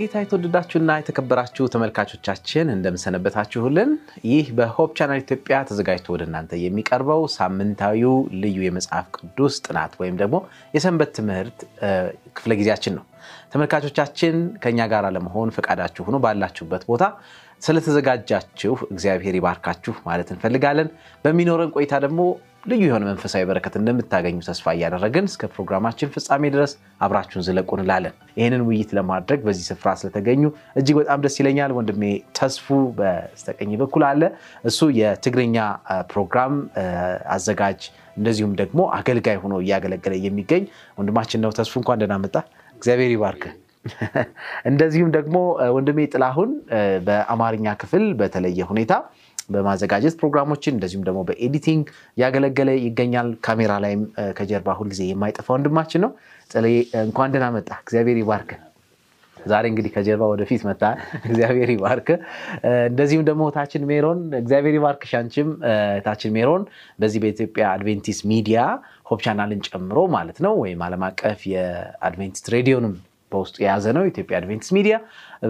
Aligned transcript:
በጌታ 0.00 0.20
የተወደዳችሁና 0.20 0.90
የተከበራችሁ 0.98 1.64
ተመልካቾቻችን 1.72 2.66
እንደምሰነበታችሁልን። 2.74 3.90
ይህ 4.28 4.46
በሆፕ 4.58 4.90
ቻናል 4.98 5.18
ኢትዮጵያ 5.22 5.56
ተዘጋጅቶ 5.68 6.06
ወደ 6.14 6.22
እናንተ 6.28 6.60
የሚቀርበው 6.60 7.20
ሳምንታዊው 7.34 8.14
ልዩ 8.42 8.58
የመጽሐፍ 8.66 9.06
ቅዱስ 9.16 9.56
ጥናት 9.66 9.92
ወይም 10.00 10.16
ደግሞ 10.22 10.38
የሰንበት 10.74 11.10
ትምህርት 11.18 11.58
ክፍለ 12.36 12.54
ጊዜያችን 12.60 12.96
ነው። 12.98 13.04
ተመልካቾቻችን 13.52 14.34
ከእኛ 14.62 14.86
ጋር 14.92 15.06
ለመሆን 15.16 15.52
ፈቃዳችሁ 15.56 16.06
ሆኖ 16.08 16.18
ባላችሁበት 16.24 16.86
ቦታ 16.90 17.04
ስለተዘጋጃችሁ 17.62 18.74
እግዚአብሔር 18.90 19.36
ይባርካችሁ 19.38 19.94
ማለት 20.06 20.30
እንፈልጋለን። 20.34 20.90
በሚኖረን 21.24 21.74
ቆይታ 21.76 21.94
ደግሞ 22.04 22.20
ልዩ 22.64 22.82
የሆነ 22.86 23.04
መንፈሳዊ 23.08 23.42
በረከት 23.48 23.74
እንደምታገኙ 23.78 24.38
ተስፋ 24.46 24.72
እያደረግን 24.74 25.26
እስከ 25.30 25.48
ፕሮግራማችን 25.52 26.10
ፍጻሜ 26.14 26.42
ድረስ 26.54 26.72
አብራችሁን 27.00 27.44
ዝለቁ 27.46 27.70
እንላለን። 27.76 28.14
ይህንን 28.36 28.62
ውይይት 28.66 28.90
ለማድረግ 28.98 29.40
በዚህ 29.46 29.64
ስፍራ 29.70 29.90
ስለተገኙ 30.00 30.42
እጅግ 30.78 30.96
በጣም 31.00 31.22
ደስ 31.24 31.36
ይለኛል። 31.40 31.72
ወንድሜ 31.78 32.02
ተስፉ 32.38 32.66
በስተቀኝ 32.98 33.72
በኩል 33.82 34.04
አለ። 34.10 34.22
እሱ 34.64 34.90
የትግርኛ 34.98 35.56
ፕሮግራም 36.12 36.54
አዘጋጅ 37.36 37.80
እንደዚሁም 38.16 38.52
ደግሞ 38.60 38.80
አገልጋይ 38.98 39.38
ሆኖ 39.44 39.56
እያገለገለ 39.64 40.14
የሚገኝ 40.26 40.64
ወንድማችን 40.98 41.42
ነው። 41.44 41.52
ተስፉ 41.58 41.74
እንኳን 41.82 42.00
ደህና 42.02 42.16
መጣ። 42.24 42.36
እግዚአብሔር 42.76 43.12
ይባርክ። 43.16 43.44
እንደዚሁም 44.70 45.10
ደግሞ 45.14 45.36
ወንድሜ 45.76 45.98
ጥላሁን 46.12 46.50
በአማርኛ 47.06 47.66
ክፍል 47.82 48.04
በተለየ 48.18 48.60
ሁኔታ 48.70 48.92
በማዘጋጀት 49.50 50.16
ፕሮግራሞችን 50.20 50.74
እንደዚሁም 50.76 51.04
ደግሞ 51.08 51.20
በ 51.28 51.40
editing 51.40 51.84
እያገለገለ 52.16 52.70
ይገኛል። 52.84 53.30
ካሜራ 53.46 53.72
ላይም 53.84 54.02
ከጀርባ 54.38 54.74
ሁልጊዜ 54.80 55.02
የማይጠፋ 55.08 55.48
ወንድማችን 55.56 56.02
ነው። 56.04 56.12
ጥሌ 56.50 56.66
እንኳን 57.04 57.32
ደህና 57.34 57.48
መጣ። 57.56 57.70
እግዚአብሔር 57.82 58.18
ይባርክ። 58.20 58.50
ዛሬ 59.36 59.64
እንግዲህ 59.70 59.90
ከጀርባ 59.94 60.24
ወደፊት 60.32 60.62
መጣ። 60.68 60.82
እግዚአብሔር 61.28 61.70
ይባርክ። 61.74 62.08
እንደዚሁም 62.90 63.24
ደግሞ 63.28 63.42
እህታችን 63.46 63.86
ሜሮን 63.90 64.20
እግዚአብሔር 64.40 64.74
ይባርክሽ። 64.78 65.12
አንቺም 65.20 65.50
እህታችን 65.70 66.34
ሜሮን 66.36 66.64
በዚህ 66.98 67.20
በኢትዮጵያ 67.24 67.66
አድቬንቲስት 67.74 68.24
ሚዲያ 68.32 68.58
ሆፕ 69.10 69.20
ቻናልን 69.26 69.62
ጨምሮ 69.68 70.00
ማለት 70.16 70.40
ነው 70.44 70.54
ወይም 70.62 70.82
ዓለም 70.86 71.04
አቀፍ 71.08 71.40
የአድቬንቲስት 71.52 72.48
ሬዲዮንም 72.54 72.94
በውስጡ 73.32 73.56
የያዘ 73.62 73.86
ነው። 73.96 74.04
ኢትዮጵያ 74.10 74.38
አድቬንቲስት 74.40 74.72
ሚዲያ 74.76 74.96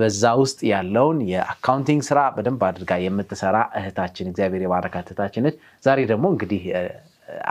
በዛ 0.01 0.33
ውስጥ 0.43 0.61
ያለውን 0.71 1.19
የ 1.31 1.43
accounting 1.43 2.03
ስራ 2.09 2.21
በደንብ 2.37 2.63
አድርጋ 2.69 2.99
የምትሰራ 3.05 3.57
እህታችን 3.81 4.31
እግዚአብሔር 4.33 4.65
የባረካት 4.67 5.09
እህታችን 5.09 5.45
ነች። 5.47 5.57
ዛሬ 5.85 6.01
ደግሞ 6.13 6.27
እንግዲህ 6.35 6.63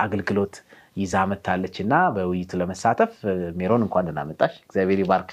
አገልግሎት 0.03 0.55
ይዛ 0.97 1.15
መታለች 1.31 1.75
እና 1.83 1.95
በውይይቱ 2.15 2.53
ለመሳተፍ 2.61 3.11
ሜሮን 3.59 3.83
እንኳን 3.85 4.07
ደህና 4.09 4.21
እግዚአብሔር 4.63 5.01
ይባርክ። 5.03 5.29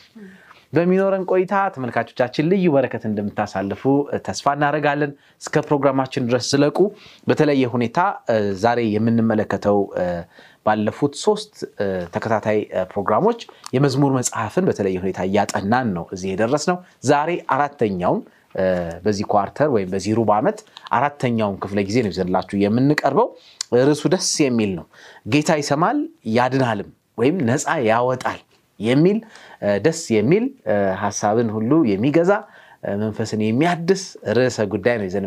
በሚኖረን 0.73 1.25
ቆይታ 1.31 1.55
ተመልካቾቻችን 1.75 2.49
ልዩ 2.51 2.67
በረከት 2.75 3.03
እንደምታሳልፉ 3.09 3.83
ተስፋ 4.27 4.55
እናደርጋለን። 4.57 5.13
እስከ 5.43 5.63
ፕሮግራማችን 5.69 6.27
ድረስ 6.29 6.47
ዝለቁ። 6.53 6.79
በተለየ 7.27 7.65
ሁኔታ 7.75 7.99
ዛሬ 8.59 8.81
የምንመለከተው 8.95 9.79
ባለፉት 10.67 11.15
ሶስት 11.23 11.53
ተከታታይ 12.15 12.59
ፕሮግራሞች 12.93 13.41
የመዝሙር 13.77 14.13
መጽሐፍን 14.19 14.67
በተለየ 14.69 14.97
ሁኔታ 15.03 15.21
እያጠናን 15.29 15.89
ነው 15.97 16.05
እዚህ 16.15 16.29
የደረስነው። 16.33 16.79
ዛሬ 17.11 17.31
አራተኛውን 17.57 18.21
በዚህ 19.05 19.25
ኳርተር 19.33 19.69
ወይም 19.75 19.89
በዚህ 19.95 20.13
ሩብ 20.19 20.31
ዓመት 20.37 20.59
አራተኛውን 20.97 21.57
ክፍለ 21.63 21.79
ጊዜ 21.89 21.97
ነው 22.05 22.11
ይዘንላችሁ 22.13 22.57
የምንቀርበው። 22.63 23.29
ርዕሱ 23.83 24.05
ደስ 24.15 24.31
የሚል 24.45 24.71
ነው። 24.79 24.87
ጌታ 25.33 25.59
ይሰማል 25.61 25.99
ያድናልም 26.37 26.91
ወይም 27.19 27.37
ነፃ 27.49 27.67
ያወጣል 27.89 28.41
የሚል 28.81 29.19
ደስ 29.85 30.01
የሚል 30.17 30.45
ሀሳብን 31.03 31.51
ሁሉ 31.55 31.71
የሚገዛ 31.91 32.33
መንፈስን 33.01 33.41
የሚያድስ 33.45 34.03
ርዕሰ 34.37 34.59
ጉዳይ 34.73 34.97
ነው 34.99 35.07
ይዘን 35.09 35.25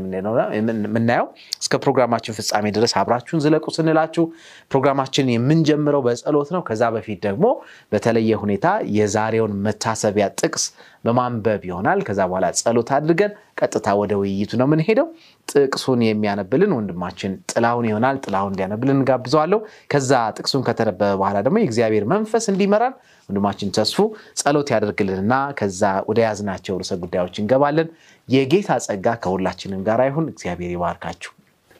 የምናየው። 0.87 1.25
እስከ 1.69 1.77
ፕሮግራማችን 1.83 2.35
ፍጻሜ 2.37 2.67
ድረስ 2.75 2.93
አብራችሁን 2.99 3.41
ዝለቁ 3.43 3.65
ስንላችሁ 3.75 4.23
ፕሮግራማችን 4.71 5.27
የምንጀምረው 5.33 6.01
በጸሎት 6.05 6.49
ነው። 6.55 6.61
ከዛ 6.67 6.81
በፊት 6.95 7.19
ደግሞ 7.25 7.45
በተለየ 7.91 8.31
ሁኔታ 8.43 8.67
የዛሬውን 8.95 9.53
መታሰቢያ 9.65 10.27
ጥቅስ 10.39 10.63
በማንበብ 11.05 11.61
ይሆናል። 11.69 11.99
ከዛ 12.07 12.19
በኋላ 12.29 12.47
ጸሎት 12.59 12.89
አድርገን 12.97 13.33
ቀጥታ 13.59 13.87
ወደ 14.01 14.11
ውይይቱ 14.21 14.51
ነው 14.61 14.67
የምንሄደው። 14.67 15.07
ጥቅሱን 15.47 16.01
የሚያነብልን 16.07 16.73
ወንድማችን 16.77 17.33
ጥላሁን 17.53 17.87
ይሆናል። 17.89 18.17
ጥላሁን 18.25 18.51
እንዲያነብልን 18.53 18.97
እንጋብዘዋለሁ። 18.97 19.59
ከዛ 19.93 20.11
ጥቅሱን 20.37 20.63
ከተነበበ 20.67 21.11
በኋላ 21.15 21.37
ደግሞ 21.47 21.59
የእግዚአብሔር 21.61 22.05
መንፈስ 22.13 22.47
እንዲመራን 22.53 22.95
ወንድማችን 23.29 23.73
ተስፉ 23.77 23.99
ጸሎት 24.41 24.69
ያደርግልንና 24.75 25.33
ከዛ 25.59 25.83
ወደ 26.09 26.21
ያዝናቸው 26.27 26.79
ርዕሰ 26.81 26.93
ጉዳዮች 27.03 27.37
እንገባለን። 27.43 27.89
የጌታ 28.27 28.79
ጸጋ 28.87 29.07
ከሁላችንም 29.23 29.83
ጋር 29.87 30.01
ይሁን። 30.09 30.27
እግዚአብሔር 30.33 30.73
ይባርካችሁ። 30.75 31.31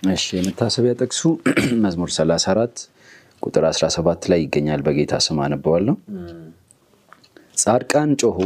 እሺ፣ 0.03 0.25
የመታሰቢያ 0.37 0.91
ጥቅሱ 0.99 1.21
መዝሙር 1.83 2.09
34 2.13 2.83
ቁጥር 3.43 3.63
17 3.69 4.27
ላይ 4.31 4.39
ይገኛል። 4.43 4.81
በጌታ 4.85 5.13
ስም 5.25 5.39
አነበዋለሁ። 5.45 5.95
ጻድቃን 7.57 8.11
ጮኹ፣ 8.21 8.37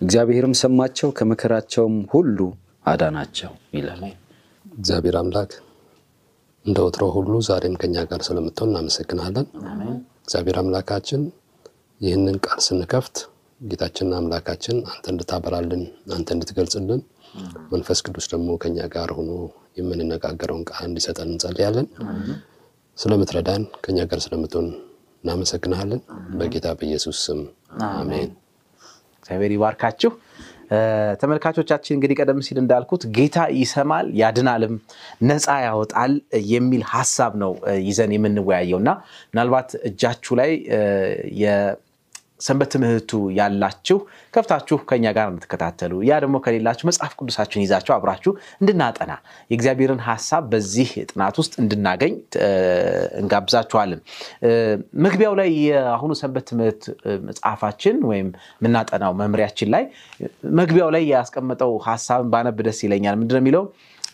እግዚአብሔርም 0.00 0.54
ሰማቸው፣ 0.60 1.08
ከመከራቸውም 1.18 1.96
ሁሉ 2.12 2.38
አዳናቸው 2.86 3.52
ይላል። 3.76 4.02
እግዚአብሔር 4.66 5.16
አምላክ 5.20 5.52
እንደ 6.64 6.78
ወትሮ 6.86 7.04
ሁሉ 7.16 7.32
ዛሬም 7.48 7.74
ከኛ 7.82 7.96
ጋር 8.10 8.22
ስለምትሆን 8.26 8.70
እናመሰግናለን። 8.72 9.46
እግዚአብሔር 10.24 10.58
አምላካችን 10.62 11.22
ይህንን 12.00 12.36
ቃል 12.44 12.60
ስንከፍት 12.66 13.16
ጌታችንና 13.60 14.14
አምላካችን 14.20 14.76
አንተ 14.92 15.06
እንድታበራልን 15.12 15.82
አንተ 16.16 16.28
እንድትገልጽልን 16.36 17.00
መንፈስ 17.72 17.98
ቅዱስ 18.06 18.26
ደግሞ 18.32 18.50
ከኛ 18.62 18.86
ጋር 18.94 19.10
ሆኖ 19.18 19.30
የምንነጋገረውን 19.76 20.64
ቃል 20.70 20.84
እንዲሰጠን 20.88 21.28
እንጸልያለን። 21.32 21.88
ስለምትረዳን 22.98 23.62
ከኛ 23.84 23.98
ጋር 24.10 24.20
ስለምትሆን 24.24 24.68
እናመሰግናለን። 25.24 26.00
በጌታ 26.38 26.68
በኢየሱስ 26.78 27.18
ስም 27.26 27.40
አሜን። 27.90 28.30
እግዚአብሔር 29.20 29.52
ይባርካችሁ። 29.56 30.10
ተመልካቾቻችን 31.20 31.94
እንግዲህ 31.96 32.16
ቀደም 32.20 32.40
ሲል 32.46 32.58
እንዳልኩት 32.62 33.02
ጌታ 33.16 33.38
ይሰማል 33.56 34.06
ያድናልም 34.20 34.74
ነፃ 35.22 35.46
ያወጣል 35.64 36.12
የሚል 36.50 36.82
ሀሳብ 36.92 37.32
ነው 37.42 37.52
ይዘን 37.86 38.12
የምንወያየው 38.16 38.78
እና 38.82 38.90
ምናልባት 39.32 39.70
እጃችሁ 39.88 40.34
ላይ 40.40 40.52
የሰንበት 42.40 42.68
ትምህርቱ 42.74 43.10
ያላችሁ 43.38 43.96
ከፍታችሁ 44.34 44.76
ከኛ 44.90 45.06
ጋር 45.16 45.26
እንድትከታተሉ 45.30 45.92
ያ 46.08 46.18
ደግሞ 46.24 46.36
ከሌላችሁ 46.44 46.84
መጽሐፍ 46.90 47.12
ቅዱሳችሁን 47.18 47.62
ይዛችሁ 47.64 47.92
አብራችሁ 47.96 48.32
እንድናጠና 48.60 49.12
የእግዚአብሔርን 49.50 50.00
ሀሳብ 50.06 50.44
በዚህ 50.52 50.90
ጥናት 51.10 51.36
ውስጥ 51.40 51.52
እንድናገኝ 51.62 52.14
እንጋብዛችኋለን። 53.20 54.00
መግቢያው 55.04 55.36
ላይ 55.40 55.50
የአሁኑ 55.66 56.12
ሰንበት 56.20 56.46
ትምህርት 56.50 56.82
መጽሐፋችን 57.28 57.98
ወይም 58.10 58.28
የምናጠናው 58.58 59.14
መምሪያችን 59.20 59.70
ላይ 59.74 59.86
መግቢያው 60.60 60.90
ላይ 60.96 61.04
ያስቀመጠው 61.12 61.72
ሀሳብን 61.88 62.30
ባነብ 62.34 62.60
ደስ 62.68 62.80
ይለኛል። 62.86 63.16
ምንድነው 63.20 63.42
የሚለው? 63.42 63.64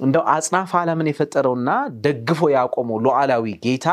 እንደው 0.00 0.22
አጽናፈ 0.32 0.70
ዓለምን 0.81 1.08
የፈጠረውና 1.11 1.70
ደግፎ 2.05 2.40
ያቆመው 2.55 2.99
ሉዓላዊ 3.05 3.44
ጌታ 3.64 3.87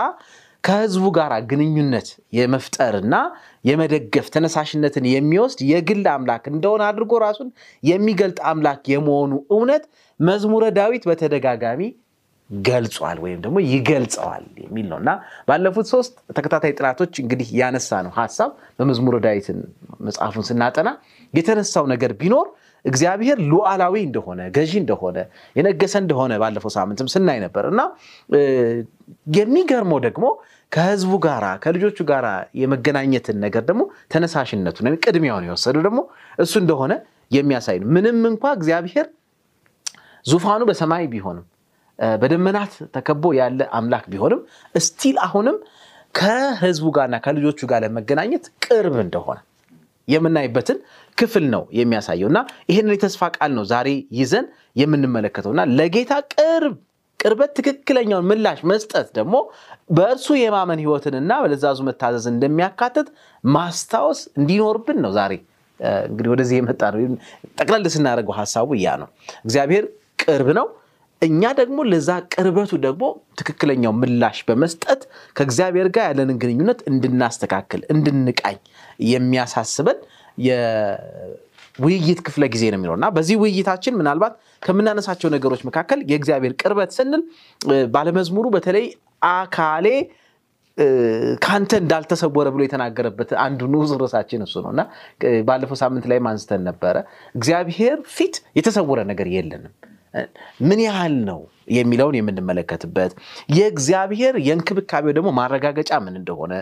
ከሕዝቡ 0.63 1.05
ጋር 1.15 1.31
ግንኙነት 1.49 2.07
የመፍጠርና 2.37 3.15
የመደገፍ 3.65 4.27
ተነሳሽነትን 4.35 5.05
የሚወስድ 5.13 5.59
የግል 5.71 6.05
አምላክ 6.13 6.45
እንደሆነ 6.51 6.83
አድርጎ 6.89 7.19
ራሱን 7.25 7.49
የሚገልጥ 7.83 8.39
አምላክ 8.51 8.81
የመሆኑ 8.93 9.33
እውነት 9.55 9.83
መዝሙረ 10.19 10.63
ዳዊት 10.77 11.05
በተደጋጋሚ 11.09 11.81
ገልጿል 12.49 13.17
ወይም 13.23 13.39
ደግሞ 13.43 13.57
ይገልጸዋል 13.67 14.43
የሚል 14.63 14.87
ነው። 14.91 14.97
እና 15.01 15.11
ባለፉት 15.47 15.87
ሶስት 15.93 16.13
ተከታታይ 16.37 16.73
ጥናቶች 16.77 17.13
እንግዲህ 17.23 17.47
ያነሳ 17.59 18.01
ነው 18.05 18.11
ሀሳብ 18.17 18.49
በመዝሙረ 18.79 19.17
ዳዊትን 19.25 19.59
መጽሐፉን 20.07 20.45
ስናጠና 20.49 20.89
የተነሳው 21.33 21.85
ነገር 21.93 22.13
ቢኖር 22.21 22.47
እግዚአብሔር 22.85 23.37
ሉዓላዊ 23.51 23.95
እንደሆነ 24.07 24.41
ገዢ 24.55 24.73
እንደሆነ 24.81 25.17
የነገሰ 25.55 25.93
እንደሆነ 26.03 26.33
ባለፈው 26.41 26.71
ሳምንትም 26.75 27.07
ስናይ 27.13 27.37
ነበር። 27.45 27.65
እና 27.71 27.81
የሚገርመው 29.37 29.99
ደግሞ 30.07 30.25
ከህዝቡ 30.73 31.13
ጋር 31.25 31.43
ከልጆቹ 31.63 31.97
ጋር 32.11 32.25
የመገናኘትን 32.61 33.37
ነገር 33.45 33.63
ደግሞ 33.69 33.81
ተነሳሽነቱን 34.13 34.87
ቅድሚያውን 35.03 35.45
የወሰዱ 35.47 35.77
ደግሞ 35.87 35.99
እሱ 36.39 36.53
እንደሆነ 36.63 36.93
የሚያሳይ 37.31 37.77
ነው። 37.81 37.87
ምንም 37.95 38.19
እንኳ 38.31 38.43
እግዚአብሔር 38.57 39.07
ዙፋኑ 40.25 40.61
በሰማይ 40.69 41.05
ቢሆንም 41.13 41.45
በደመናት 42.21 42.73
ተከቦ 42.95 43.23
ያለ 43.39 43.61
አምላክ 43.79 44.05
ቢሆንም 44.13 44.39
እስቲል 44.75 45.17
አሁንም 45.25 45.57
ከህዝቡ 46.15 46.87
ጋርና 46.97 47.15
ከልጆቹ 47.25 47.59
ጋር 47.71 47.81
ለመገናኘት 47.85 48.45
ቅርብ 48.65 48.95
እንደሆነ 49.03 49.39
የምናይበትን 50.07 50.77
ክፍል 51.17 51.45
ነው 51.53 51.63
የሚያሳየው 51.79 52.29
እና 52.31 52.39
ይህንን 52.71 52.95
የተስፋ 52.95 53.29
ቃል 53.37 53.51
ነው 53.57 53.65
ዛሬ 53.71 53.89
ይዘን 54.19 54.45
የምንመለከተው 54.81 55.51
እና 55.55 55.63
ለጌታ 55.77 56.13
ቅርብ 56.33 56.75
ቅርበት 57.23 57.51
ትክክለኛውን 57.57 58.27
ምላሽ 58.29 58.59
መስጠት 58.71 59.07
ደግሞ 59.17 59.35
በእርሱ 59.89 60.27
የማመን 60.39 60.81
ህይወትንና 60.83 61.33
በለዛዙ 61.43 61.79
መታዘዝ 61.87 62.25
እንደሚያካትት 62.33 63.09
ማስታወስ 63.43 64.21
እንዲኖርብን 64.39 64.99
ነው 65.05 65.11
ዛሬ 65.17 65.33
እንግዲህ 66.05 66.29
ወደዚህ 66.33 66.55
የመጣ 66.59 66.81
ነው። 66.93 66.99
ጠቅለል 67.59 67.85
ስናደርገው 67.93 68.35
ሀሳቡ 68.39 68.69
ያ 68.81 68.95
ነው። 69.01 69.09
እግዚአብሔር 69.45 69.85
ቅርብ 70.23 70.49
ነው። 70.59 70.67
እኛ 71.21 71.41
ደግሞ 71.59 71.79
ለዛ 71.89 72.09
ቅርበቱ 72.33 72.71
ደግሞ 72.85 73.03
ትክክለኛው 73.39 73.93
ምላሽ 73.99 74.37
በመስጠት 74.47 75.01
ከእግዚአብሔር 75.37 75.87
ጋር 75.95 76.05
ያለንን 76.09 76.37
ግንኙነት 76.41 76.79
እንድናስተካክል 76.89 77.81
እንድንቃኝ 77.93 78.57
የሚያሳስበን 79.09 79.99
የውይይት 81.79 82.19
ክፍለ 82.25 82.43
ጊዜ 82.53 82.63
ነው 82.71 82.77
የሚለው 82.77 82.95
እና 82.97 83.05
በዚህ 83.15 83.35
ውይይታችን 83.41 83.95
ምናልባት 83.99 84.33
ከምናነሳቸው 84.63 85.29
ነገሮች 85.35 85.61
መካከል 85.69 85.99
የእግዚአብሔር 86.11 86.53
ቅርበት 86.61 86.91
ስንል 86.97 87.23
ባለመዝሙሩ 87.95 88.45
በተለይ 88.55 88.85
አካሌ 89.31 89.87
ከአንተ 91.43 91.71
እንዳልተሰወረ 91.81 92.47
ብሎ 92.53 92.61
የተናገረበት 92.65 93.31
አንዱ 93.43 93.61
ንዑስ 93.73 93.91
ርዕሳችን 93.99 94.45
እሱ 94.45 94.55
ነው 94.65 94.71
እና 94.73 94.81
ባለፈው 95.47 95.77
ሳምንት 95.81 96.05
ላይ 96.11 96.19
አንስተን 96.25 96.63
ነበረ። 96.69 96.95
እግዚአብሔር 97.35 97.97
ፊት 98.15 98.37
የተሰወረ 98.57 98.99
ነገር 99.11 99.27
የለንም። 99.35 99.73
ምን 100.65 100.79
ያህል 100.85 101.15
ነው 101.29 101.39
የሚለውን 101.73 102.15
የምንመለከትበት 102.17 103.11
የእግዚአብሔር 103.57 104.35
የእንክብካቤው 104.47 105.13
ደግሞ 105.17 105.29
ማረጋገጫ 105.37 105.91
ምን 106.05 106.15
እንደሆነ 106.19 106.53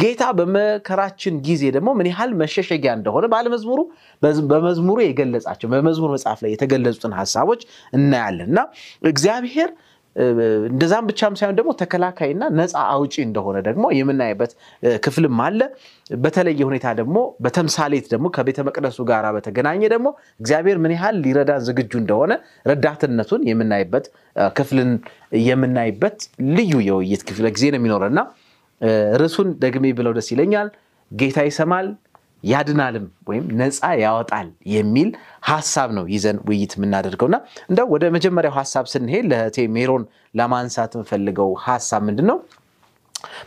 ጌታ 0.00 0.22
በመከራችን 0.38 1.34
ጊዜ 1.48 1.62
ደግሞ 1.76 1.90
ምን 1.98 2.08
ያህል 2.10 2.30
መሸሸጊያ 2.42 2.92
እንደሆነ 2.98 3.26
ባለመዝሙሩ 3.32 3.80
በመዝሙሩ 4.52 4.98
የገለጻቸው 5.04 5.70
በመዝሙር 5.74 6.12
መጽሐፍ 6.16 6.40
ላይ 6.44 6.52
የተገለጹትን 6.54 7.14
ሀሳቦች 7.20 7.62
እናያለን። 7.92 8.48
እና 8.48 8.62
እግዚአብሔር 9.10 9.70
እንደዛም 10.70 11.04
ብቻም 11.08 11.34
ሳይሆን 11.38 11.56
ደግሞ 11.58 11.70
ተከላካይና 11.80 12.44
ነፃ 12.58 12.74
አውጪ 12.92 13.14
እንደሆነ 13.26 13.56
ደግሞ 13.66 13.84
የምናይበት 13.98 14.52
ክፍልም 15.04 15.38
አለ። 15.44 15.60
በተለየ 16.20 16.60
ሁኔታ 16.68 16.86
ደግሞ 17.00 17.16
በተምሳሌት 17.44 18.06
ደግሞ 18.12 18.26
ከቤተ 18.36 18.64
መቅደሱ 18.68 18.98
ጋር 19.10 19.26
በተገናኘ 19.36 19.82
ደግሞ 19.94 20.08
እግዚአብሔር 20.40 20.78
ምን 20.84 20.94
ያህል 20.96 21.16
ሊረዳን 21.24 21.62
ዝግጁ 21.68 21.92
እንደሆነ 22.02 22.32
ረዳትነቱን 22.70 23.42
የምናይበት 23.50 24.06
ክፍልን 24.58 24.92
የምናይበት 25.46 26.18
ልዩ 26.56 26.74
የውይይት 26.88 27.24
ክፍለ 27.30 27.46
ጊዜ 27.56 27.64
ነው 27.72 27.80
የሚኖረና 27.80 28.20
ርዕሱን 29.20 29.48
ደግሜ 29.62 29.86
ብለው 29.98 30.12
ደስ 30.18 30.28
ይለኛል። 30.34 30.68
ጌታ 31.10 31.38
ይሰማል 31.46 31.86
ያድናልም 32.44 33.06
ወይም 33.28 33.44
ነፃ 33.60 33.80
ያወጣል 34.02 34.48
የሚል 34.72 35.08
ሀሳብ 35.48 35.88
ነው 35.96 36.04
ይዘን 36.14 36.38
ውይይት 36.48 36.72
የምናደርገውና 36.76 37.36
እንደው 37.68 37.86
ወደ 37.94 38.04
መጀመሪያው 38.16 38.54
ሀሳብ 38.58 38.86
ስንሄድ 38.92 39.26
ለእህቴ 39.30 39.66
ሜሮን 39.76 40.04
ለማንሳት 40.34 40.94
የምፈልገው 40.96 41.50
ሀሳብ 41.66 42.02
ምንድን 42.08 42.26
ነው? 42.30 42.38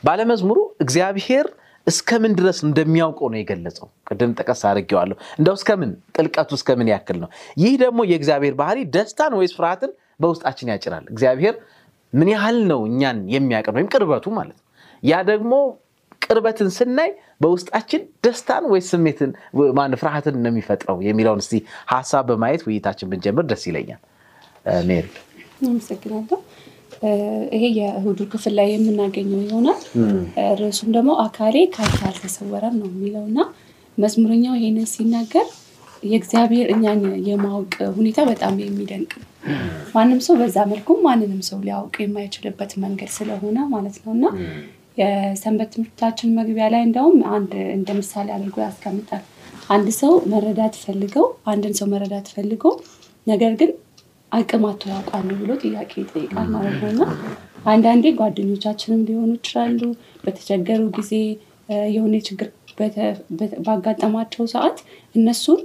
ባለመዝሙሩ 0.05 0.59
እግዚአብሔር 0.83 1.47
እስከምን 1.87 2.33
ድረስ 2.39 2.57
እንደሚያውቀው 2.67 3.27
ነው 3.33 3.39
የገለጸው። 3.39 3.87
ቅድም 4.09 4.31
ጠቀስ 4.39 4.61
አድርጌዋለሁ። 4.69 5.17
እንደው 5.39 5.55
እስከምን 5.59 5.91
ጥልቀቱ 6.15 6.51
እስከምን 6.59 6.89
ያክል 6.93 7.17
ነው? 7.23 7.29
ይህ 7.57 7.73
ደግሞ 7.83 7.99
የእግዚአብሔር 8.11 8.55
ባህሪ 8.59 8.79
ደስታን 8.95 9.35
ወይስ 9.39 9.53
ፍርሃትን 9.57 9.91
በውስጣችን 10.19 10.71
ያጭራል? 10.73 11.05
እግዚአብሔር 11.13 11.55
ምን 12.13 12.29
ያህል 12.33 12.57
ነው 12.71 12.79
እኛን 12.89 13.17
የሚያቀር 13.33 13.73
ወይም 13.77 13.89
ቅርበቱ 13.93 14.25
ማለት 14.37 14.57
ነው። 14.57 14.65
ያ 15.03 15.21
ደግሞ 15.31 15.53
ቅርበትን 16.25 16.69
ስናይ 16.75 17.09
በውስጣችን 17.41 18.01
ደስታን 18.25 18.65
ወይስ 18.71 18.87
ስሜትን 18.93 19.31
ማን 19.77 19.93
ፍርሃትን 20.01 20.35
ነው 20.39 20.51
የሚፈጥረው 20.51 20.97
የሚለውን 21.07 21.41
እስቲ 21.43 21.55
ሀሳብ 21.93 22.25
በማየት 22.31 22.63
ውይይታችን 22.67 23.09
ብንጀምር 23.11 23.45
ደስ 23.51 23.63
ይለኛል። 23.69 24.01
ሜሪ 24.89 25.05
አመሰግናለሁ። 25.67 26.39
ይሄ 27.55 27.63
የእሁዱ 27.77 28.19
ክፍል 28.31 28.53
ላይ 28.57 28.67
የምናገኘው 28.73 29.41
ይሆናል። 29.45 29.79
ርዕሱም 30.59 30.89
ደግሞ 30.95 31.11
አካሌ 31.23 31.55
ካንተ 31.75 31.99
አልተሰወረም 32.09 32.75
ነው 32.81 32.89
የሚለው 32.91 33.23
እና 33.29 33.39
መዝሙረኛው 33.97 34.53
ይሄንን 34.59 34.87
ሲናገር 34.91 35.47
የእግዚአብሔር 36.03 36.67
እኛን 36.73 36.99
የማወቅ 37.27 37.73
ሁኔታ 37.97 38.19
በጣም 38.29 38.53
የሚደንቅ 38.61 39.11
ነው። 39.19 39.27
ማንም 39.95 40.19
ሰው 40.25 40.35
በዛ 40.39 40.57
መልኩም 40.71 40.99
ማንንም 41.07 41.41
ሰው 41.49 41.59
ሊያውቅ 41.65 41.95
የማይችልበት 42.03 42.71
መንገድ 42.83 43.11
ስለሆነ 43.17 43.57
ማለት 43.73 43.97
ነው 44.03 44.11
እና 44.17 44.25
የሰንበት 44.97 45.69
ትምህርታችን 45.73 46.33
መግቢያ 46.37 46.65
ላይ 46.73 46.81
እንደውም 46.87 47.17
አንድ 47.35 47.51
እንደ 47.75 47.89
ምሳሌ 47.99 48.27
አድርጎ 48.35 48.57
ያስቀምጣል። 48.65 49.23
አንድ 49.69 49.87
ሰው 49.99 50.13
መረዳት 50.31 50.75
ፈልገው 50.83 51.25
አንድን 51.51 51.73
ሰው 51.79 51.87
መረዳት 51.93 52.27
ፈልገው 52.33 52.73
ነገር 53.27 53.53
ግን 53.59 53.71
አቅማቶ 54.31 54.81
ያውቃሉ 54.91 55.29
ብሎ 55.39 55.51
ጥያቄ 55.63 55.91
ይጠይቃል 56.01 56.47
ማለት 56.55 56.75
ነው 56.81 56.89
እና 56.93 57.03
አንዳንዴ 57.65 58.05
ጓደኞቻችንም 58.19 59.01
ሊሆኑ 59.07 59.31
ይችላሉ። 59.39 59.81
በተቸገሩ 60.23 60.81
ጊዜ 60.97 61.11
የሆነ 61.91 62.15
ችግር 62.27 62.49
ባጋጠማቸው 63.67 64.45
ሰዓት 64.53 64.77
እነሱን 65.15 65.59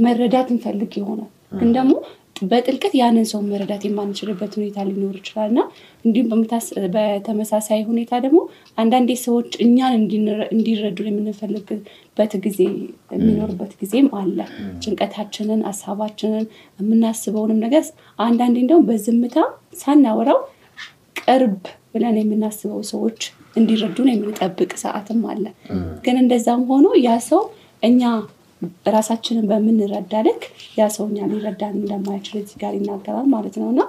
መረዳት 0.00 0.48
እንፈልግ 0.54 0.92
ይሆናል 1.00 1.30
ግን 1.52 1.70
ደግሞ 1.76 1.94
በጥልቀት 2.42 2.94
ያንን 2.98 3.26
ሰው 3.30 3.40
መረዳት 3.46 3.82
የማንችልበት 3.86 4.52
ሁኔታ 4.58 4.84
ሊኖር 4.88 5.14
ይችላል 5.18 5.48
እና 5.52 5.60
እንዲሁም 6.04 6.42
በተመሳሳይ 6.94 7.80
ሁኔታ 7.88 8.20
ደግሞ 8.24 8.40
አንዳንዴ 8.78 9.10
ሰዎች 9.24 9.50
እኛን 9.64 9.94
እንዲረዱን 10.52 11.08
የምንፈልግበት 11.10 12.32
ጊዜ 12.46 12.58
የሚኖርበት 13.14 13.72
ጊዜም 13.82 14.08
አለ። 14.20 14.38
ጭንቀታችንን፣ 14.84 15.62
ሀሳባችንን፣ 15.68 16.46
የምናስበውንም 16.80 17.60
ነገር 17.66 17.84
አንዳንዴ 18.18 18.56
እንደውም 18.64 18.86
በዝምታ 18.88 19.36
ሳናወራው 19.82 20.40
ቅርብ 21.22 21.58
ብለን 21.92 22.16
የምናስበው 22.20 22.82
ሰዎች 22.90 23.20
እንዲረዱን 23.56 24.08
የምንጠብቅ 24.10 24.70
ሰዓትም 24.82 25.20
አለ። 25.32 25.44
ግን 26.04 26.16
እንደዛም 26.22 26.62
ሆኖ 26.70 26.86
ያ 27.02 27.18
ሰው 27.26 27.42
እኛ 27.82 28.02
ራሳችንን 28.94 29.46
በምንረዳ 29.50 30.14
ልክ 30.26 30.42
ያ 30.78 30.86
ሰው 30.94 31.04
እኛ 31.08 31.28
ሊረዳን 31.30 31.74
እንደማይችል 31.80 32.36
እዚህ 32.40 32.56
ጋር 32.62 32.72
ይናገራል 32.76 33.26
ማለት 33.34 33.56
ነው። 33.62 33.68
እና 33.72 33.82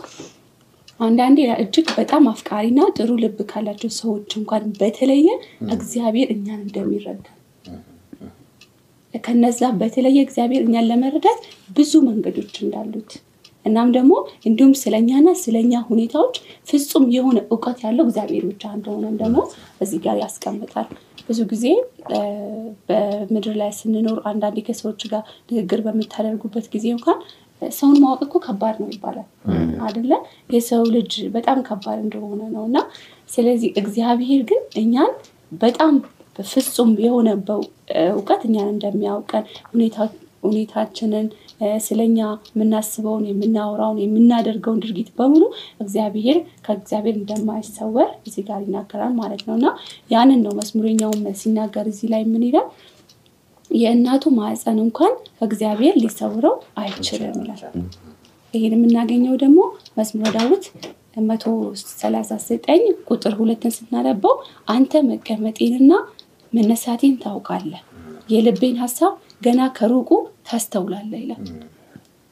አንዳንዴ 0.99 1.39
እጅግ 1.61 1.87
በጣም 1.97 2.23
አፍቃሪና 2.31 2.81
ጥሩ 2.97 3.11
ልብ 3.21 3.37
ካላቸው 3.49 3.91
ሰዎች 3.99 4.31
እንኳን 4.39 4.65
በተለየ 4.79 5.27
እግዚአብሔር 5.75 6.29
እኛን 6.35 6.59
እንደሚረዳ። 6.65 7.25
ከነዛ 9.13 9.61
በተለየ 9.79 10.19
እግዚአብሔር 10.25 10.63
እኛን 10.65 10.87
ለመረዳት 10.89 11.41
ብዙ 11.75 11.91
መንገዶች 12.07 12.55
እንዳሉት 12.63 13.11
እናም 13.65 13.89
ደግሞ 13.95 14.13
እንዲሁም 14.45 14.73
ስለኛና 14.79 15.29
ስለኛ 15.43 15.73
ሁኔታዎች 15.89 16.35
ፍጹም 16.67 17.05
የሆነ 17.15 17.39
እውቀት 17.49 17.79
ያለው 17.85 18.05
እግዚአብሔር 18.07 18.45
ብቻ 18.51 18.63
እንደሆነም 18.77 19.15
ደግሞ 19.21 19.37
እዚህ 19.81 20.01
ጋር 20.05 20.17
ያስቀምጣል። 20.23 20.87
ብዙ 21.27 21.39
ጊዜ 21.51 21.65
በምድር 22.89 23.55
ላይ 23.61 23.71
ስንኖር 23.77 24.17
አንዳንዴ 24.31 24.59
ከሰዎች 24.67 25.01
ጋር 25.11 25.21
ንግግር 25.51 25.81
በምታደርጉበት 25.85 26.65
ጊዜ 26.73 26.85
እንኳን 26.95 27.19
ሰውን 27.61 27.97
ማወቅ 28.03 28.21
እኮ 28.25 28.37
ከባድ 28.45 28.75
ነው 28.81 28.89
ይባላል 28.93 29.27
አይደለ? 29.85 30.13
የሰው 30.49 30.83
ልጅ 30.95 31.13
በጣም 31.35 31.59
ከባድ 31.67 31.99
እንደሆነ 32.05 32.41
ነው 32.55 32.63
እና 32.69 32.77
ስለዚህ 33.29 33.69
እግዚአብሔር 33.81 34.41
ግን 34.49 34.61
እኛን 34.81 35.13
በጣም 35.61 35.93
ፍጹም 36.45 36.91
የሆነ 37.05 37.27
እውቀት 38.11 38.41
እኛን 38.47 38.69
እንደሚያውቀን 38.73 39.43
ሁኔታችንን 40.43 41.27
ስለኛ 41.85 42.17
የምናስበውን 42.49 43.25
የምናወራውን 43.29 43.99
የምናደርገውን 44.03 44.81
ድርጊት 44.83 45.09
በሙሉ 45.17 45.43
እግዚአብሔር 45.79 46.37
ከእግዚአብሔር 46.65 47.15
እንደማይሰወር 47.19 48.09
እዚህ 48.27 48.45
ጋር 48.49 48.61
ይናገራል 48.65 49.13
ማለት 49.19 49.43
ነው 49.47 49.55
እና 49.59 49.67
ያንን 50.11 50.41
ነው 50.45 50.53
መዝሙረኛውም 50.59 51.21
ሲናገር 51.41 51.87
እዚህ 51.91 52.09
ላይ 52.13 52.23
ምን 52.31 52.45
ይላል? 52.47 52.67
የእናቱ 53.71 54.23
ማዕፀን 54.37 54.79
እንኳን 54.83 55.13
ከእግዚአብሔር 55.37 55.95
ሊሰውረው 56.01 56.55
አይችልም 56.81 57.37
ይላል። 57.43 57.61
ይህን 58.53 58.73
የምናገኘው 58.75 59.35
ደግሞ 59.41 59.59
መዝሙረ 59.97 60.31
ዳዊት 60.35 60.65
መቶ 61.23 61.43
ሰላሳ 61.93 62.31
ዘጠኝ 62.45 62.81
ቁጥር 63.09 63.33
ሁለትን 63.39 63.73
ስናነበው 63.75 64.33
አንተ 64.67 65.01
መቀመጤንና 65.09 65.91
መነሳቴን 66.53 67.15
ታውቃለህ፣ 67.23 67.81
የልቤን 68.29 68.77
ሀሳብ 68.81 69.13
ገና 69.43 69.61
ከሩቁ 69.77 70.09
ታስተውላለህ 70.47 71.19
ይላል። 71.23 71.41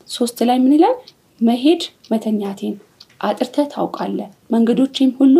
ሶስት 0.09 0.37
ላይ 0.47 0.57
ምን 0.63 0.73
ይላል? 0.75 0.95
መሄድ 1.39 1.81
መተኛቴን 2.11 2.75
አጥርተህ 3.21 3.67
ታውቃለህ፣ 3.73 4.29
መንገዶቼም 4.53 5.11
ሁሉ 5.19 5.37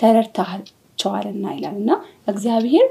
ተረድተሃቸዋልና 0.00 1.44
ይላል 1.56 1.76
እና 1.80 1.90
እግዚአብሔር 2.28 2.86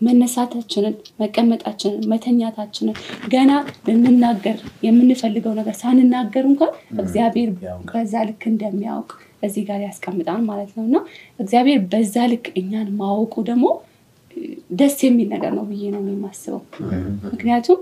መነሳታችንን፣ 0.00 0.94
መቀመጣችንን፣ 1.20 2.00
መተኛታችንን 2.12 2.96
ገና 3.32 3.50
ልንናገር 3.88 4.56
የምንፈልገው 4.86 5.52
ነገር 5.60 5.76
ሳንናገር 5.82 6.44
እንኳን 6.50 6.72
እግዚአብሔር 6.96 7.50
በዛ 7.90 8.14
ልክ 8.28 8.42
እንደሚያውቅ 8.52 9.10
እዚህ 9.46 9.62
ጋር 9.68 9.80
ያስቀምጣል 9.86 10.42
ማለት 10.50 10.70
ነው 10.76 10.84
እና 10.88 10.96
እግዚአብሔር 11.40 11.80
በዛ 11.92 12.16
ልክ 12.32 12.46
እኛን 12.60 12.90
ማወቁ 13.00 13.34
ደግሞ 13.48 13.66
ደስ 14.78 14.96
የሚል 15.06 15.28
ነገር 15.34 15.52
ነው 15.58 15.64
ብዬ 15.70 15.84
ነው 15.94 16.02
የማስበው። 16.08 16.60
ምክንያቱም 17.26 17.78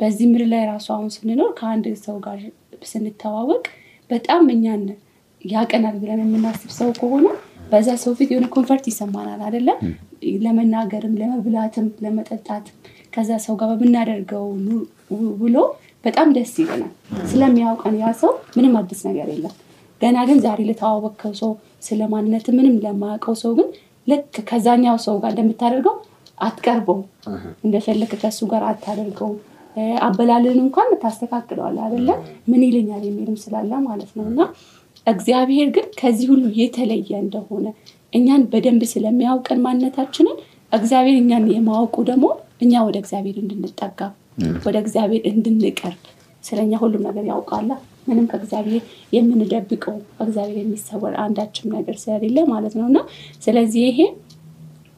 በዚህ 0.00 0.26
ምድር 0.30 0.48
ላይ 0.52 0.62
ራሱ 0.70 0.86
አሁን 0.94 1.08
ስንኖር 1.14 1.50
ከአንድ 1.58 1.86
ሰው 2.04 2.16
ጋር 2.24 2.38
ስንተዋወቅ 2.82 3.64
በጣም 4.10 4.44
እኛን 4.54 4.82
ያቀናል 5.44 5.96
ብለን 6.02 6.20
የምናስብ 6.24 6.70
ሰው 6.78 6.90
ከሆነ 6.98 7.26
በዛ 7.70 7.88
ሰው 8.02 8.12
ፊት 8.18 8.30
የሆነ 8.32 8.46
comfort 8.54 8.84
ይሰማናል 8.90 9.40
አይደለም? 9.46 9.78
ለመናገርም፣ 10.42 11.14
ለመብላትም፣ 11.20 11.86
ለመጠጣትም 12.04 12.76
ከዛ 13.12 13.30
ሰው 13.44 13.54
ጋር 13.60 13.70
በምናደርገው 13.72 14.44
ውሎ 15.42 15.56
በጣም 16.04 16.28
ደስ 16.36 16.52
ይለናል። 16.60 16.92
ስለሚያውቀን 17.30 17.96
ያ 18.00 18.10
ሰው 18.22 18.32
ምንም 18.56 18.74
አዲስ 18.80 19.00
ነገር 19.08 19.26
የለም። 19.32 19.54
ገና 20.00 20.18
ግን 20.28 20.38
ዛሬ 20.44 20.60
ለተዋወቅከው 20.68 21.32
ሰው 21.40 21.50
ስለ 21.82 22.00
ማንነት 22.12 22.46
ምንም 22.56 22.76
ለማያውቀው 22.84 23.34
ሰው 23.42 23.52
ግን 23.58 23.68
ልክ 24.06 24.36
ከዛኛው 24.48 24.96
ሰው 25.04 25.16
ጋር 25.22 25.30
እንደምታደርገው 25.34 25.96
አትቀርበው፣ 26.38 26.98
እንደፈለግ 27.64 28.12
ከሱ 28.22 28.40
ጋር 28.52 28.62
አታደርገው። 28.70 29.32
አበላልን 30.06 30.58
እንኳን 30.62 30.88
ታስተካክለዋል 31.02 31.76
አይደለም? 31.84 32.18
ምን 32.50 32.62
ይለኛል 32.66 33.02
የሚልም 33.06 33.36
ስላለ 33.42 33.72
ማለት 33.86 34.10
ነው 34.18 34.24
እና 34.30 34.40
እግዚአብሔር 35.06 35.68
ግን 35.76 35.86
ከዚህ 36.00 36.26
ሁሉ 36.32 36.44
የተለየ 36.58 37.12
እንደሆነ 37.22 37.66
እኛን 38.12 38.42
በደንብ 38.52 38.82
ስለሚያውቀን 38.92 39.62
ማንነታችንን 39.64 40.36
እግዚአብሔር 40.72 41.16
እኛን 41.22 41.46
የማወቁ 41.54 41.96
ደግሞ 42.10 42.26
እኛ 42.62 42.82
ወደ 42.86 42.96
እግዚአብሔር 43.02 43.38
እንድንጠጋ 43.42 44.00
ወደ 44.66 44.76
እግዚአብሔር 44.84 45.22
እንድንቀርብ 45.30 46.02
ስለኛ 46.44 46.72
ሁሉም 46.82 47.02
ነገር 47.08 47.24
ያውቃላ። 47.30 47.70
ምንም 48.06 48.26
ከእግዚአብሔር 48.30 48.82
የምንደብቀው 49.12 49.96
ከእግዚአብሔር 50.12 50.58
የሚሰወር 50.62 51.14
አንዳችም 51.24 51.72
ነገር 51.76 51.96
ስለሌለ 52.02 52.38
ማለት 52.52 52.74
ነው 52.78 52.86
እና 52.90 52.98
ስለዚህ 53.42 53.82
ይሄ 53.88 54.00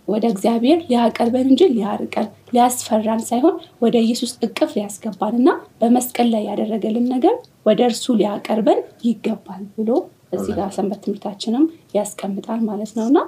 ወደ 0.08 0.24
እግዚአብሔር 0.32 0.78
ሊያቀርበን 0.88 1.46
እንጂ 1.50 1.62
ሊያርቀን 1.74 2.26
ሊያስፈራን 2.54 3.22
ሳይሆን 3.28 3.54
ወደ 3.84 3.96
ኢየሱስ 4.04 4.32
እቅፍ 4.46 4.72
ሊያስገባን 4.76 5.36
እና 5.40 5.50
በመስቀል 5.80 6.28
ላይ 6.34 6.42
ያደረገልን 6.50 7.06
ነገር 7.14 7.34
ወደ 7.66 7.80
እርሱ 7.90 8.06
ሊያቀርበን 8.20 8.80
ይገባል 9.06 9.62
ብሎ 9.78 9.90
እዚህ 10.34 10.52
ጋር 10.58 10.68
ሰንበት 10.76 11.00
ትምህርታችንም 11.04 11.64
ያስቀምጣል 11.96 12.60
ማለት 12.68 12.92
ነው 12.98 13.06
እና 13.10 13.18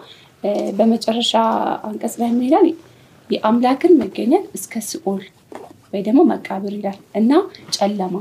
በመጨረሻ 0.79 1.33
አንቀጽ 1.89 2.15
ላይ 2.21 2.31
ይላል? 2.43 2.67
የአምላክን 3.31 3.93
መገኘት 4.01 4.45
እስከ 4.57 4.81
ሲኦል 4.89 5.23
ወይ 5.93 6.01
ደግሞ 6.07 6.21
መቃብር 6.31 6.73
ይላል 6.77 6.99
እና 7.21 7.33
ጨለማ 7.77 8.15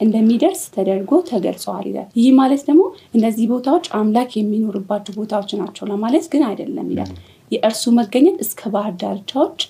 እንደሚደርስ 0.00 0.62
ተደርጎ 0.74 1.10
ተገልጸዋል 1.30 1.84
ይላል። 1.90 2.08
ይህ 2.18 2.30
ማለት 2.38 2.62
ደግሞ 2.68 2.82
እነዚህ 3.16 3.46
ቦታዎች 3.52 3.86
አምላክ 3.98 4.30
የሚኖርባቸው 4.36 5.14
ቦታዎች 5.18 5.52
ናቸው 5.60 5.86
ለማለት 5.90 6.26
ግን 6.32 6.44
አይደለም 6.48 6.88
ይላል። 6.92 7.12
የእርሱ 7.52 7.84
መገኘት 7.96 8.36
እስከ 8.44 8.70
ባህር 8.74 8.94
ዳርቻዎች 9.00 9.60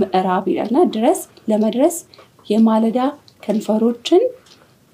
ምዕራብ 0.00 0.46
ይላልና 0.50 0.78
ድረስ 0.94 1.20
ለመድረስ 1.50 1.96
የማለዳ 2.50 2.98
ከንፈሮችን 3.42 4.22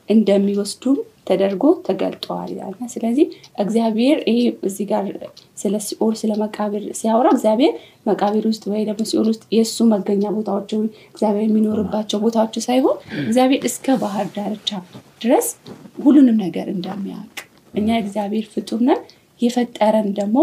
እንደሚወስዱም 0.09 0.99
ተደርጎ 1.29 1.65
ተገልጠዋል 1.87 2.51
ይላልና 2.53 2.85
ስለዚህ 2.93 3.27
እግዚአብሔር 3.63 4.19
ይሄ 4.31 4.39
እዚህ 4.69 4.87
ጋር 4.93 5.07
ስለ 5.59 5.77
ሲኦል 5.85 6.15
ስለ 6.21 6.33
መቃብር 6.43 6.85
ሲያወራ 6.99 7.29
እግዚአብሔር 7.35 7.73
መቃብር 8.09 8.45
ውስጥ 8.51 8.65
ወይ 8.73 8.83
ደግሞ 8.89 9.05
ሲኦል 9.11 9.29
ውስጥ 9.33 9.45
የእሱ 9.57 9.87
መገኛ 9.93 10.25
ቦታዎች 10.37 10.71
እግዚአብሔር 11.11 11.45
የሚኖርባቸው 11.47 12.21
ቦታዎች 12.25 12.57
ሳይሆን 12.67 12.97
እግዚአብሔር 13.25 13.63
እስከ 13.71 13.97
ባህር 14.03 14.27
ዳርቻ 14.37 14.71
ድረስ 15.23 15.49
ሁሉንም 16.05 16.37
ነገር 16.45 16.67
እንደሚያውቅ 16.75 17.39
እኛ 17.75 17.89
እግዚአብሔር 18.03 18.47
ፍጡር 18.53 18.81
ነን። 18.89 19.01
የፈጠረን 19.41 20.09
ደግሞ 20.17 20.39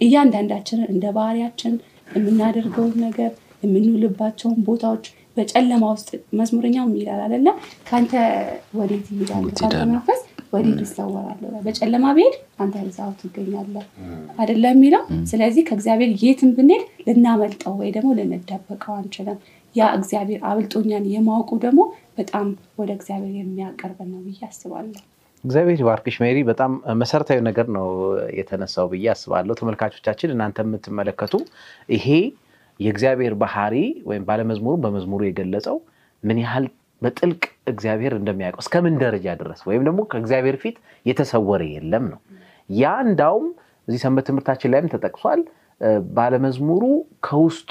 እያንዳንዳችንን 0.00 0.88
እንደ 0.92 1.06
ባህሪያችን 1.16 1.72
የምናደርገውን 2.16 2.94
ነገር 3.04 3.30
የምንውልባቸውን 3.64 4.58
ቦታዎች 4.68 5.04
በጨለማ 5.36 5.84
ውስጥ 5.92 6.08
መዝሙረኛው 6.38 6.86
ይላል 6.96 7.20
አይደለ? 7.26 7.48
ከአንተ 7.88 8.12
ወዴት 8.74 9.06
ይሄዳል? 9.12 9.44
መንፈስ 9.92 10.20
ወዴት 10.52 10.80
ይሰወራል? 10.84 11.36
በጨለማ 11.64 12.06
ብሄድ 12.16 12.34
አንተ 12.62 12.74
እዛው 12.84 13.10
ትገኛለህ 13.20 13.84
አይደለ 14.38 14.64
የሚለው። 14.72 15.02
ስለዚህ 15.30 15.62
ከእግዚአብሔር 15.68 16.10
የትም 16.22 16.50
ብንሄድ 16.56 16.84
ልናመልጠው 17.08 17.74
ወይ 17.80 17.90
ደግሞ 17.96 18.10
ልንደበቀው 18.18 18.94
አንችልም። 18.98 19.38
ያ 19.74 19.88
እግዚአብሔር 19.96 20.40
አብልጦኛን 20.48 21.04
የማወቁ 21.12 21.50
ደግሞ 21.64 21.80
በጣም 22.18 22.46
ወደ 22.78 22.90
እግዚአብሔር 22.96 23.34
የሚያቀርበን 23.40 24.08
ነው 24.12 24.20
ብዬ 24.26 24.40
አስባለሁ። 24.48 25.02
እግዚአብሔር 25.44 25.78
ይባርክሽ 25.80 26.16
ሜሪ። 26.22 26.38
በጣም 26.48 26.72
መሰረታዊ 27.00 27.38
ነገር 27.46 27.66
ነው 27.76 27.86
የተነሳው 28.38 28.88
ብዬ 28.90 29.06
አስባለሁ። 29.14 29.54
ተመልካቾቻችን 29.60 30.32
እናንተ 30.34 30.64
የምትመለከቱ 30.64 31.34
ይሄ 31.88 32.06
የእግዚአብሔር 32.80 33.34
ባህሪ 33.40 33.76
ወይም 34.06 34.26
ባለመዝሙሩ 34.28 34.74
በመዝሙሩ 34.82 35.22
የገለጸው 35.26 35.76
ምን 36.22 36.38
ያህል 36.42 36.66
በጥልቅ 37.02 37.42
እግዚአብሔር 37.72 38.12
እንደሚያውቀው 38.18 38.62
እስከምን 38.64 38.96
ደረጃ 39.02 39.26
ድረስ 39.40 39.60
ወይም 39.68 39.82
ደግሞ 39.88 40.00
ከእግዚአብሔር 40.10 40.56
ፊት 40.62 40.76
የተሰወረ 41.06 41.62
የለም 41.72 42.04
ነው። 42.12 42.20
ያ 42.70 42.92
እንዳውም 43.04 43.46
እዚህ 43.88 44.00
ሰንበት 44.04 44.26
ትምህርታችን 44.28 44.72
ላይም 44.72 44.90
ተጠቅሷል። 44.94 45.42
ባለመዝሙሩ 46.16 46.82
ከውስጡ 47.26 47.70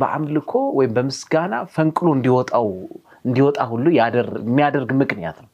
በአምልኮ 0.00 0.52
ወይም 0.76 0.92
በምስጋና 0.96 1.54
ፈንቅሎ 1.72 2.08
እንዲወጣ 3.24 3.60
ሁሉ 3.72 3.86
የሚያደርግ 3.98 4.90
ምክንያት 5.00 5.38
ነው 5.40 5.48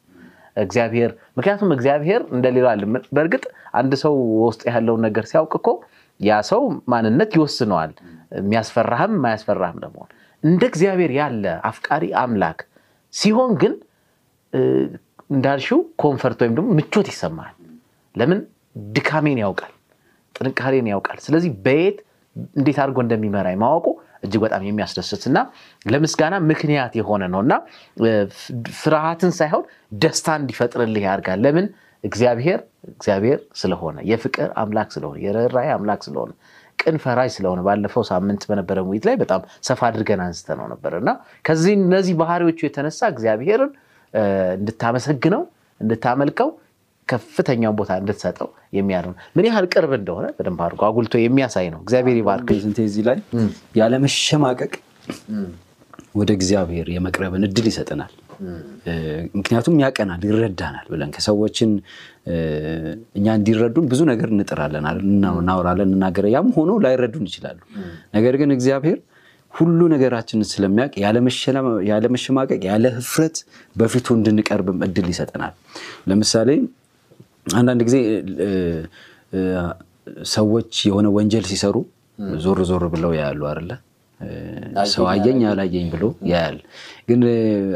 እግዚአብሔር 0.57 1.09
ምክንያቱም 1.37 1.73
እግዚአብሔር 1.75 2.21
እንደሌላው 2.35 2.69
አለ። 2.71 2.83
በእርግጥ 3.15 3.43
አንድ 3.79 3.93
ሰው 4.03 4.13
ውስጥ 4.43 4.61
ያለውን 4.69 5.01
ነገር 5.07 5.25
ሲያውቅ 5.31 5.53
እኮ 5.59 5.67
ያ 6.19 6.37
ሰው 6.49 6.61
ማንነት 6.91 7.31
ይወስነዋል፣ 7.37 7.91
የሚያስፈራህም 8.39 9.13
የማያስፈራህም 9.17 9.81
ለመሆን። 9.83 10.09
እንደ 10.43 10.61
እግዚአብሔር 10.71 11.11
ያለ 11.19 11.43
አፍቃሪ 11.69 12.03
አምላክ 12.21 12.59
ሲሆን 13.13 13.51
ግን 13.61 13.73
እንዳልሽው 15.29 15.79
comfort 16.01 16.39
ወይም 16.43 16.53
ደግሞ 16.57 16.69
ምቾት 16.77 17.07
ይሰማል። 17.11 17.53
ለምን 18.15 18.39
ድካሜን 18.93 19.39
ያውቃል፣ 19.43 19.73
ጥንካሬን 20.35 20.87
ያውቃል። 20.91 21.17
ስለዚህ 21.25 21.51
በየት 21.65 21.97
እንዴት 22.55 22.77
አድርጎ 22.83 22.97
እንደሚመራ 23.05 23.47
ማወቁ 23.61 23.85
እጅግ 24.23 24.41
በጣም 24.43 24.61
የሚያስደስት 24.67 25.23
እና 25.29 25.37
ለምስጋና 25.85 26.35
ምክንያት 26.49 26.93
የሆነ 26.99 27.23
ነው 27.33 27.41
እና 27.45 27.53
ፍርሃትን 28.79 29.31
ሳይሆን 29.39 29.63
ደስታ 30.01 30.35
እንዲፈጥርልህ 30.39 31.03
ያደርጋል። 31.07 31.41
ለምን 31.45 31.65
እግዚአብሔር 32.03 32.59
እግዚአብሔር 32.91 33.39
ስለሆነ 33.61 33.97
የፍቅር 34.09 34.49
አምላክ 34.61 34.89
ስለሆነ 34.95 35.17
የርኅራኄ 35.25 35.69
አምላክ 35.75 36.01
ስለሆነ 36.07 36.31
ቅን 36.79 36.95
ፈራጅ 37.03 37.29
ስለሆነ 37.35 37.59
ባለፈው 37.67 38.03
ሳምንት 38.09 38.41
በነበረ 38.49 38.83
ውይይት 38.87 39.05
ላይ 39.09 39.15
በጣም 39.21 39.41
ሰፋ 39.67 39.79
አድርገን 39.89 40.21
አንስተ 40.25 40.55
ነው 40.59 40.67
ነበር 40.73 40.93
እና 40.99 41.09
ከዚህ 41.45 41.73
እነዚህ 41.79 42.15
ባህሪዎቹ 42.21 42.59
የተነሳ 42.67 42.99
እግዚአብሔርን 43.13 43.71
እንድታመሰግነው 44.53 45.41
እንድታመልከው 45.81 46.49
ከፍተኛውን 47.07 47.75
ቦታ 47.79 47.91
እንድትሰጠው 47.99 48.47
የሚያደርግ 48.73 49.11
ነው። 49.11 49.25
ምን 49.35 49.45
ያህል 49.47 49.65
ቅርብ 49.73 49.91
እንደሆነ 49.97 50.27
በደንብ 50.37 50.61
አድርጎ 50.65 50.81
አጉልቶ 50.87 51.15
የሚያሳይ 51.21 51.67
ነው። 51.73 51.79
እግዚአብሔር 51.85 52.17
ይባርክ። 52.21 52.49
እዚህ 52.85 53.03
ላይ 53.09 53.19
ያለመሸማቀቅ 53.79 54.73
ወደ 56.15 56.29
እግዚአብሔር 56.37 56.87
የመቅረብን 56.95 57.45
እድል 57.47 57.67
ይሰጠናል። 57.71 58.11
ምክንያቱም 59.37 59.75
ያቀናል፣ 59.83 60.21
ይረዳናል 60.27 60.87
ብለን 60.91 61.11
ከሰዎችን 61.15 61.71
እኛ 63.17 63.27
እንዲረዱን 63.39 63.85
ብዙ 63.91 64.01
ነገር 64.11 64.29
እንጥራለን፣ 64.35 64.85
እናወራለን፣ 65.37 65.91
እናገረ 65.97 66.25
ያም 66.35 66.49
ሆኖ 66.57 66.71
ላይረዱን 66.85 67.25
ይችላሉ። 67.29 67.59
ነገር 68.17 68.35
ግን 68.41 68.51
እግዚአብሔር 68.57 68.99
ሁሉ 69.53 69.79
ነገራችንን 69.93 70.47
ስለሚያውቅ 70.51 70.93
ያለመሸማቀቅ፣ 71.91 72.61
ያለ 72.69 72.85
ህፍረት 72.97 73.37
በፊቱ 73.75 74.07
እንድንቀርብም 74.17 74.79
እድል 74.87 75.07
ይሰጠናል። 75.13 75.53
ለምሳሌ 76.09 76.49
አንዳንድ 77.55 77.81
ጊዜ 77.87 77.97
ሰዎች 80.33 80.73
የሆነ 80.87 81.07
ወንጀል 81.15 81.45
ሲሰሩ 81.51 81.75
ዞር 82.43 82.59
ዞር 82.69 82.83
ብለው 82.93 83.11
ያያሉ 83.17 83.41
አይደለ? 83.49 83.71
ሰው 84.91 85.05
አየኝ 85.11 85.41
አላየኝ 85.49 85.87
ብሎ 85.93 86.03
ያያል። 86.31 86.57
ግን 87.09 87.21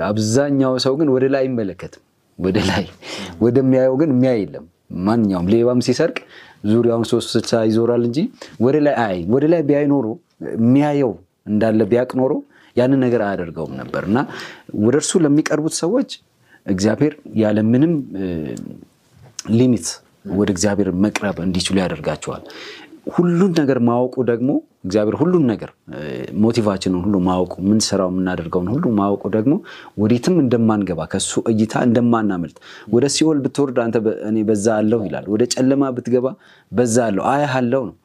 አብዛኛው 0.07 0.73
ሰው 0.85 0.93
ግን 0.99 1.09
ወደ 1.15 1.25
ላይ 1.33 1.43
አይመለከትም። 1.43 2.03
ወደ 2.39 2.57
ላይ 2.69 2.85
ወደሚያየው 3.41 3.95
ግን 4.01 4.11
የሚያይ 4.15 4.39
የለም። 4.43 4.65
ማንኛውም 5.01 5.49
ሌባም 5.53 5.81
ሲሰርቅ 5.87 6.17
ዙሪያውን 6.71 7.05
ሶስት 7.11 7.29
ስልሳ 7.35 7.61
ይዞራል 7.67 8.03
እንጂ 8.07 8.17
ወደ 8.59 8.77
ላይ 8.85 8.95
አይ 9.03 9.17
ወደ 9.33 9.45
ላይ 9.53 9.61
ቢያይ 9.69 9.85
ኖሮ 9.93 10.07
የሚያየው 10.55 11.11
እንዳለ 11.47 11.81
ቢያቅ 11.91 12.09
ኖሮ 12.19 12.33
ያንን 12.75 12.99
ነገር 13.05 13.21
አያደርገውም 13.27 13.73
ነበር 13.81 14.03
እና 14.09 14.17
ወደ 14.81 14.95
እርሱ 15.01 15.11
ለሚቀርቡት 15.23 15.75
ሰዎች 15.81 16.11
እግዚአብሔር 16.65 17.13
ያለምንም 17.41 17.93
ሊሚት 19.53 19.87
ወደ 20.39 20.49
እግዚአብሔር 20.55 20.89
መቅረብ 21.05 21.37
እንዲችሉ 21.45 21.75
ያደርጋቸዋል። 21.83 22.43
ሁሉን 23.07 23.51
ነገር 23.59 23.79
ማወቁ 23.87 24.15
ደግሞ 24.29 24.49
እግዚአብሔር 24.85 25.15
ሁሉን 25.19 25.43
ነገር 25.51 25.69
ሞቲቫችንን 26.43 27.01
ሁሉ 27.05 27.15
ማወቁ 27.27 27.53
ምንሰራው 27.67 28.09
የምናደርገውን 28.11 28.69
ሁሉ 28.73 28.85
ማወቁ 28.99 29.23
ደግሞ 29.35 29.53
ወዴትም 30.01 30.35
እንደማንገባ 30.43 31.01
ከሱ 31.11 31.41
እይታ 31.51 31.83
እንደማናመልጥ 31.87 32.57
ወደ 32.93 33.05
ሲኦል 33.15 33.39
ብትወርድ 33.45 33.79
አንተ 33.85 33.97
እኔ 34.29 34.37
በዛ 34.49 34.67
አለሁ 34.79 34.99
ይላል። 35.07 35.27
ወደ 35.33 35.45
ጨለማ 35.55 35.91
ብትገባ 35.97 36.27
በዛ 36.71 36.97
አለሁ 37.09 37.25
አያሃለሁ 37.33 37.83
ነው። 37.89 37.95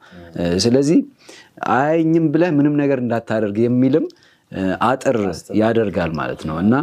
ስለዚህ 0.65 0.99
አያኝም 1.75 2.27
ብለህ 2.33 2.51
ምንም 2.57 2.75
ነገር 2.83 2.99
እንዳታደርግ 3.03 3.57
የሚልም 3.65 4.07
አጥር 4.89 5.17
ያደርጋል 5.61 6.11
ማለት 6.19 6.43
ነው 6.49 6.57
እና 6.63 6.75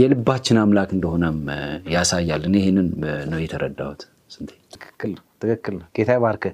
የልባችን 0.00 0.58
አምላክ 0.64 0.90
እንደሆነም 0.96 1.38
ያሳያል። 1.94 2.44
እኔ 2.50 2.56
ይህንን 2.62 2.88
ነው 3.32 3.40
የተረዳሁት። 3.44 4.02
ስንቴ 4.34 4.50
ትክክል 5.40 5.74
ነው። 5.78 5.86
ጌታ 5.96 6.10
ባርክ። 6.22 6.44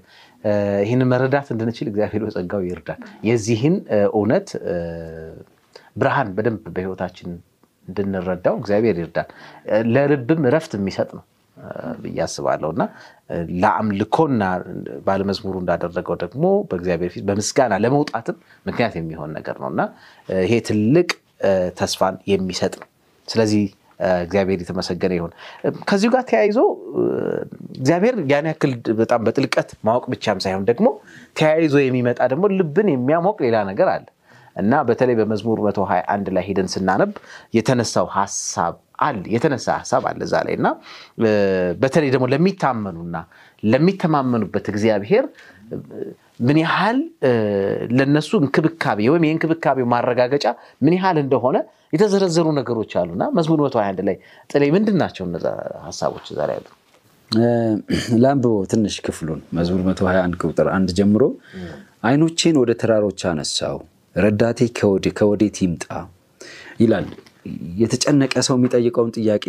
ይህንን 0.85 1.09
መረዳት 1.13 1.49
እንድንችል 1.55 1.89
እግዚአብሔር 1.91 2.23
በጸጋው 2.27 2.63
ይርዳል። 2.69 3.01
የዚህን 3.29 3.75
እውነት 4.13 4.49
ብርሃን 5.97 6.31
በደንብ 6.37 6.65
በሕይወታችን 6.75 7.31
እንድንረዳው 7.89 8.55
እግዚአብሔር 8.61 8.97
ይርዳል። 9.01 9.29
ለልብም 9.95 10.43
እረፍት 10.49 10.73
የሚሰጥ 10.77 11.11
ነው 11.17 11.25
ብዬ 12.03 12.19
አስባለሁ 12.25 12.69
እና 12.75 12.83
ለአምልኮና 13.63 14.43
ባለመዝሙሩ 15.07 15.55
እንዳደረገው 15.63 16.17
ደግሞ 16.23 16.45
በእግዚአብሔር 16.71 17.11
ፊት 17.15 17.25
በምስጋና 17.29 17.75
ለመውጣትም 17.85 18.37
ምክንያት 18.67 18.95
የሚሆን 18.99 19.31
ነገር 19.39 19.57
ነው 19.63 19.69
እና 19.73 19.83
ይሄ 20.29 20.55
ትልቅ 20.69 21.09
ተስፋን 21.79 22.17
የሚሰጥ 22.33 22.75
ነው። 22.81 22.89
ስለዚህ 23.29 23.63
እግዚአብሔር 24.23 24.61
የተመሰገነ 24.63 25.13
ይሁን። 25.19 25.33
ከዚሁ 25.91 26.11
ጋር 26.15 26.25
ተያይዞ 26.31 26.59
እግዚአብሔር 27.79 28.17
ያን 28.33 28.49
ያክል 28.51 28.73
በጣም 29.01 29.21
በጥልቀት 29.27 29.71
ማወቅ 29.89 30.05
ብቻም 30.15 30.41
ሳይሆን 30.45 30.65
ደግሞ 30.71 30.89
ተያይዞ 31.37 31.77
የሚመጣ 31.85 32.21
ደግሞ 32.33 32.47
ልብን 32.59 32.91
የሚያሞቅ 32.95 33.37
ሌላ 33.47 33.59
ነገር 33.71 33.91
አለ 33.95 34.07
እና 34.57 34.73
በተለይ 34.89 35.15
በመዝሙር 35.19 35.59
121 35.67 36.33
ላይ 36.37 36.45
ሄደን 36.49 36.69
ስናነብ 36.73 37.13
የተነሳው 37.55 38.09
ሀሳብ 38.17 38.75
አለ 39.03 39.23
የተነሳ 39.35 39.67
ሀሳብ 39.79 40.03
አለ 40.11 40.21
እዛ 40.27 40.35
ላይ 40.47 40.55
እና 40.59 40.69
በተለይ 41.83 42.11
ደግሞ 42.15 42.27
ለሚታመኑና 42.35 43.17
ለሚተማመኑበት 43.63 44.67
እግዚአብሔር 44.73 45.25
ምን 46.43 46.59
ያህል 46.63 46.99
ለነሱ 47.99 48.31
እንክብካቤ 48.41 48.99
ወይም 49.13 49.25
የእንክብካቤው 49.27 49.87
ማረጋገጫ 49.93 50.47
ምን 50.85 50.95
ያህል 50.99 51.19
እንደሆነ 51.23 51.57
የተዘረዘሩ 51.95 52.47
ነገሮች 52.59 52.93
አሉና 53.01 53.25
መዝሙር 53.39 53.59
121 53.65 54.07
ላይ 54.09 54.17
ጥሌ 54.51 54.63
ምንድን 54.77 54.97
ናቸው 55.03 55.25
እነዛ 55.29 55.47
ሀሳቦች 55.89 56.27
እዛ 56.33 56.41
ላይ 56.51 56.57
ያሉ? 56.59 56.69
ለአንብቦ 58.23 58.55
ትንሽ 58.73 58.97
ክፍሉን 59.07 59.41
መዝሙር 59.59 59.83
121 59.87 60.39
ቁጥር 60.45 60.69
አንድ 60.77 60.91
ጀምሮ 60.99 61.23
አይኖቼን 62.09 62.57
ወደ 62.63 62.71
ተራሮች 62.81 63.21
አነሳው 63.31 63.79
ረዳቴ 64.17 64.61
ከወዴት 65.19 65.59
ይምጣ 65.65 65.87
ይላል። 66.83 67.07
የተጨነቀ 67.81 68.35
ሰው 68.47 68.57
የሚጠይቀውን 68.59 69.13
ጥያቄ 69.17 69.45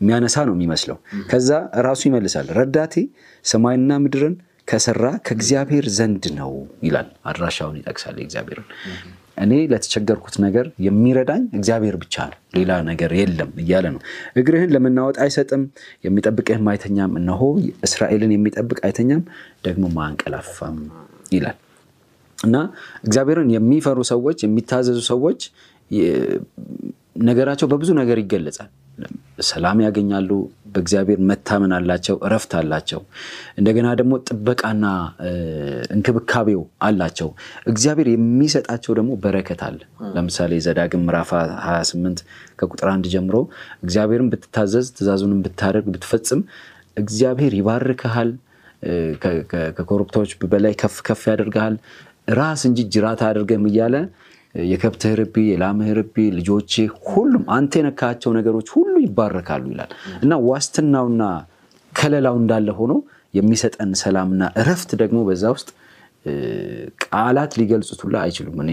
የሚያነሳ 0.00 0.36
ነው 0.48 0.54
የሚመስለው። 0.56 0.98
ከዛ 1.30 1.48
ራሱ 1.86 2.02
ይመልሳል። 2.08 2.48
ረዳቴ 2.58 2.94
ሰማይና 3.44 3.96
ምድርን 4.04 4.34
ከሰራ 4.68 5.04
ከእግዚአብሔር 5.26 5.86
ዘንድ 5.96 6.24
ነው 6.38 6.52
ይላል። 6.84 7.08
አድራሻውን 7.28 7.76
ይጠቅሳል 7.80 8.16
እግዚአብሔርን። 8.24 8.68
እኔ 9.44 9.52
ለተቸገርኩት 9.70 10.36
ነገር 10.44 10.66
የሚረዳኝ 10.86 11.42
እግዚአብሔር 11.58 11.96
ብቻ 12.02 12.14
ነው፣ 12.28 12.38
ሌላ 12.56 12.72
ነገር 12.90 13.10
የለም 13.20 13.50
እያለ 13.62 13.86
ነው። 13.94 14.00
እግርህን 14.40 14.72
ለመናወጥ 14.74 15.16
አይሰጥም፣ 15.24 15.62
የሚጠብቅህም 16.04 16.68
አይተኛም። 16.72 17.12
እነሆ 17.20 17.40
እስራኤልን 17.86 18.32
የሚጠብቅ 18.36 18.78
አይተኛም፣ 18.88 19.22
ደግሞ 19.66 19.84
ማንቀላፋም 19.96 20.78
ይላል 21.34 21.58
እና 22.38 22.56
እግዚአብሔርን 23.04 23.50
የሚፈሩ 23.54 23.98
ሰዎች 24.12 24.38
የሚታዘዙ 24.46 24.98
ሰዎች 25.10 25.40
ነገራቸው 27.24 27.66
በብዙ 27.70 27.90
ነገር 28.00 28.18
ይገለጻል። 28.22 28.70
ሰላም 29.44 29.78
ያገኛሉ፣ 29.84 30.30
በእግዚአብሔር 30.74 31.18
መታመን 31.28 31.72
አላቸው፣ 31.76 32.16
እረፍት 32.26 32.52
አላቸው። 32.58 33.00
እንደገና 33.58 33.88
ደግሞ 34.00 34.12
ጥበቃና 34.28 34.84
እንክብካቤው 35.94 36.62
አላቸው። 36.86 37.28
እግዚአብሔር 37.70 38.08
የሚሰጣቸው 38.12 38.94
ደግሞ 38.98 39.12
በረከት 39.24 39.62
አለ። 39.68 39.78
ለምሳሌ 40.16 40.52
ዘዳግም 40.66 41.04
ምዕራፍ 41.06 41.30
28 41.64 42.24
ከቁጥር 42.58 42.88
አንድ 42.94 43.06
ጀምሮ 43.14 43.36
እግዚአብሔርን 43.84 44.30
ብትታዘዝ 44.34 44.88
ትእዛዙንም 44.96 45.42
ብታደርግ 45.46 45.86
ብትፈጽም 45.94 46.42
እግዚአብሔር 46.96 47.54
ይባርክሃል፣ 47.58 48.32
ከኮረብታዎች 49.76 50.32
በላይ 50.50 50.74
ከፍ 50.80 50.96
ከፍ 51.06 51.22
ያደርግሃል፣ 51.30 51.76
ራስ 52.38 52.62
እንጂ 52.68 52.80
ጅራት 52.94 53.20
አድርገም 53.26 53.64
እያለ 53.70 53.94
የከብትህ 54.54 55.12
ርቢ፣ 55.20 55.36
የላምህ 55.48 55.88
ርቢ፣ 55.98 56.16
ልጆቼ 56.36 56.72
ሁሉም 57.06 57.44
አንተ 57.56 57.72
የነካቸው 57.80 58.32
ነገሮች 58.38 58.68
ሁሉ 58.74 58.94
ይባረካሉ 59.04 59.64
ይላል 59.72 59.90
እና 60.22 60.34
ዋስትናውና 60.48 61.22
ከለላው 61.92 62.36
እንዳለ 62.40 62.68
ሆኖ 62.78 62.92
የሚሰጠን 63.34 63.92
ሰላምና 64.02 64.42
እረፍት 64.60 64.90
ደግሞ 65.00 65.18
በዛ 65.28 65.44
ውስጥ 65.54 65.68
ቃላት 67.04 67.52
ሊገልጹት 67.60 68.00
ሁላ 68.04 68.16
አይችሉም። 68.24 68.58
እኔ 68.62 68.70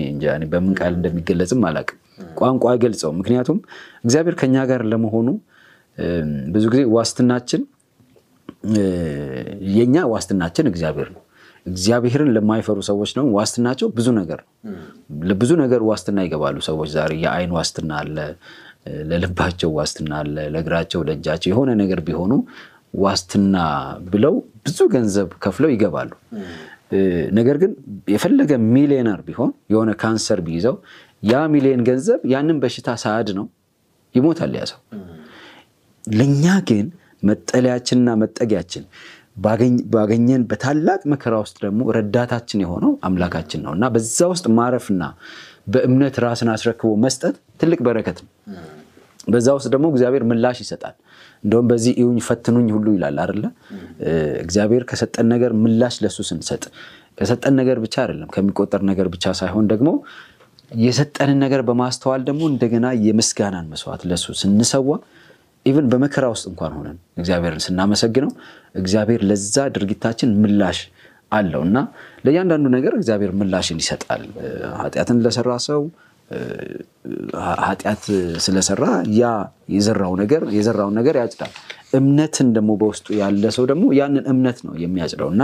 በምን 0.52 0.74
ቃል 0.80 0.94
እንደሚገለጽም 0.98 1.64
አላውቅም። 1.70 1.98
ቋንቋ 2.40 2.64
አይገልጸውም። 2.72 3.18
ምክንያቱም 3.22 3.58
እግዚአብሔር 4.06 4.36
ከኛ 4.42 4.66
ጋር 4.72 4.82
ለመሆኑ 4.92 5.28
ብዙ 6.54 6.66
ጊዜ 6.74 6.82
ዋስትናችን 6.96 7.62
የኛ 9.76 9.96
ዋስትናችን 10.12 10.70
እግዚአብሔር 10.72 11.10
ነው። 11.16 11.22
እግዚአብሔርን 11.66 12.30
ለማይፈሩ 12.36 12.78
ሰዎች 12.88 13.10
ደግሞ 13.16 13.28
ዋስትናቸው 13.38 13.88
ብዙ 13.98 14.08
ነገር 14.18 14.40
ነው። 14.44 14.50
ለብዙ 15.30 15.52
ነገር 15.64 15.82
ዋስትና 15.90 16.20
ይገባሉ 16.26 16.58
ሰዎች 16.68 16.90
ዛሬ 16.96 17.12
የአይን 17.24 17.52
ዋስትና 17.58 17.92
አለ፣ 18.02 18.18
ለልባቸው 19.10 19.70
ዋስትና 19.78 20.12
አለ፣ 20.22 20.36
ለእግራቸው 20.54 21.02
ለእጃቸው 21.08 21.50
የሆነ 21.52 21.72
ነገር 21.82 22.00
ቢሆኑ 22.08 22.32
ዋስትና 23.02 23.56
ብለው 24.08 24.34
ብዙ 24.66 24.80
ገንዘብ 24.94 25.30
ከፍለው 25.44 25.70
ይገባሉ። 25.74 26.12
ነገር 27.38 27.56
ግን 27.62 27.72
የፈለገ 28.14 28.52
ሚሊዮነር 28.72 29.20
ቢሆን 29.28 29.52
የሆነ 29.74 29.92
ካንሰር 30.02 30.40
ቢይዘው 30.48 30.76
ያ 31.24 31.44
ሚሊዮን 31.54 31.82
ገንዘብ 31.90 32.22
ያንን 32.34 32.58
በሽታ 32.64 32.90
ሳያድ 33.04 33.30
ነው 33.38 33.46
ይሞታል 34.16 34.56
ያ 34.60 34.64
ሰው። 34.72 34.80
ለእኛ 36.04 36.46
ግን 36.70 36.86
መጠለያችንና 37.24 38.10
መጠጊያችን 38.22 38.84
ባገኘን 39.94 40.42
በታላቅ 40.50 41.02
መከራ 41.12 41.36
ውስጥ 41.44 41.58
ደግሞ 41.64 41.82
ረዳታችን 41.98 42.64
የሆነው 42.64 42.92
አምላካችን 43.08 43.62
ነው 43.66 43.72
እና 43.78 43.86
በዛ 43.96 44.20
ውስጥ 44.34 44.46
ማረፍና 44.58 45.04
በእምነት 45.74 46.16
ራስን 46.24 46.50
አስረክቦ 46.54 46.92
መስጠት 47.04 47.36
ትልቅ 47.62 47.80
በረከት 47.88 48.20
ነው። 48.24 48.30
በዛ 49.28 49.48
ውስጥ 49.58 49.68
ደግሞ 49.74 49.86
እግዚአብሔር 49.94 50.24
ምላሽ 50.30 50.58
ይሰጣል። 50.64 50.96
እንደውም 51.44 51.68
በዚህ 51.72 51.94
እዩኝ 52.02 52.18
ፈትኑኝ 52.28 52.68
ሁሉ 52.76 52.88
ይላል 52.96 53.18
አይደለ? 53.24 53.44
እግዚአብሔር 54.44 54.84
ከሰጠን 54.90 55.28
ነገር 55.34 55.52
ምላሽ 55.64 55.96
ለሱ 56.04 56.18
ስንሰጥ 56.30 56.64
ከሰጠን 57.20 57.54
ነገር 57.60 57.78
ብቻ 57.86 57.96
አይደለም 58.04 58.30
ከሚቆጠር 58.36 58.82
ነገር 58.90 59.08
ብቻ 59.16 59.34
ሳይሆን 59.40 59.66
ደግሞ 59.72 59.90
የሰጠንን 60.72 61.40
ነገር 61.44 61.62
በማስተዋል 61.68 62.22
ደግሞ 62.30 62.44
እንደገና 62.52 62.88
የምስጋናን 63.06 63.66
መስዋዕት 63.72 64.04
ለሱ 64.12 64.26
ስንሰዋ 64.42 64.90
even 65.66 65.88
በመከራ 65.92 66.26
ውስጥ 66.34 66.46
እንኳን 66.52 66.72
ሆነን 66.78 66.98
እግዚአብሔርን 67.18 67.62
ስናመሰግነው 67.66 68.32
እግዚአብሔር 68.76 69.22
ለዛ 69.30 69.66
ድርጊታችን 69.76 70.30
ምላሽ 70.44 70.80
አለው 71.32 71.62
እና 71.68 71.78
ለእያንዳንዱ 72.26 72.68
ነገር 72.76 72.94
እግዚአብሔር 73.00 73.32
ምላሽን 73.40 73.78
ይሰጣል። 73.84 74.24
ኃጢአትን 74.82 75.20
ለሰራ 75.26 75.52
ሰው 75.68 75.82
ኃጢአት 77.62 78.04
ስለሰራ 78.44 78.84
ያ 79.20 79.30
የዘራው 79.76 80.14
ነገር 80.22 80.42
የዘራውን 80.58 80.96
ነገር 81.00 81.16
ያጭዳል። 81.22 81.54
እምነትን 82.00 82.48
ደግሞ 82.58 82.72
በውስጡ 82.82 83.08
ያለ 83.22 83.46
ሰው 83.56 83.66
ደግሞ 83.72 83.86
ያንን 83.98 84.26
እምነት 84.34 84.60
ነው 84.68 84.74
የሚያጭደው 84.84 85.30
እና 85.34 85.44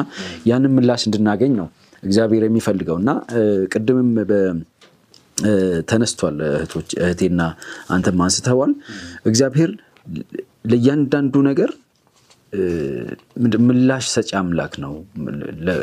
ያንን 0.49 0.73
ምላሽ 0.77 1.01
እንድናገኝ 1.09 1.53
ነው 1.59 1.67
እግዚአብሔር 2.03 2.43
የሚፈልገው 2.47 2.97
እና 3.01 3.09
ቅድምም 3.73 4.09
ተነስቷል 5.89 6.37
እህቴና 6.99 7.41
አንተም 7.89 8.21
አንስተዋል። 8.25 8.71
እግዚአብሔር 9.25 9.71
ለእያንዳንዱ 10.71 11.35
ነገር 11.49 11.71
ምላሽ 13.65 14.05
ሰጪ 14.13 14.29
አምላክ 14.41 14.73
ነው። 14.83 14.93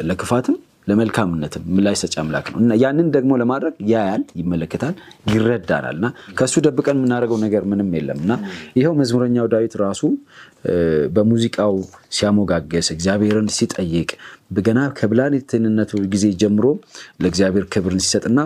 ለክፋትም 0.09 0.57
ለመልካምነትም 0.87 1.63
ምላሽ 1.75 1.99
ሰጪ 2.03 2.15
አምላክ 2.23 2.47
ነው። 2.53 2.59
እና 2.63 2.73
ያንን 2.83 3.07
ደግሞ 3.15 3.33
ለማድረግ 3.43 3.75
ያያል፣ 3.91 4.23
ይመለከታል፣ 4.41 4.95
ይረዳናል። 5.33 5.97
እና 5.99 6.07
ከእሱ 6.39 6.55
ደብቀን 6.67 6.99
የምናደርገው 6.99 7.39
ነገር 7.45 7.63
ምንም 7.71 7.91
የለም። 7.99 8.21
እና 8.25 8.33
ይኸው 8.79 8.95
መዝሙረኛው 9.01 9.49
ዳዊት 9.55 9.75
ራሱ 9.85 10.03
በሙዚቃው 11.15 11.75
ሲያሞጋገስ 12.17 12.89
እግዚአብሔርን 12.95 13.49
ሲጠይቅ 13.57 14.11
ገና 14.61 14.81
ከብላቴንነቱ 14.99 15.93
ጊዜ 16.13 16.25
ጀምሮ 16.41 16.67
ለእግዚአብሔር 17.23 17.65
ክብርን 17.73 18.01
ሲሰጥና 18.05 18.41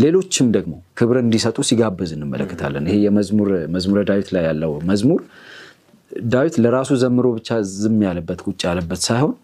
ሌሎችም 0.00 0.48
ደግሞ 0.56 0.74
ክብርን 0.98 1.26
እንዲሰጡ 1.26 1.58
ሲጋብዝ 1.68 2.10
እንመለከታለን። 2.16 2.86
ይሄ 2.90 2.96
የመዝሙረ 3.06 4.00
ዳዊት 4.10 4.30
ላይ 4.36 4.44
ያለው 4.48 4.72
መዝሙር 4.90 5.20
ዳዊት 6.28 6.54
ለራሱ 6.64 6.90
ዘምሮ 7.02 7.26
ብቻ 7.36 7.48
ዝም 7.74 7.98
ያለበት 8.06 8.40
ቁጭ 8.46 8.60
ያለበት 8.68 9.00
ሳይሆን 9.08 9.34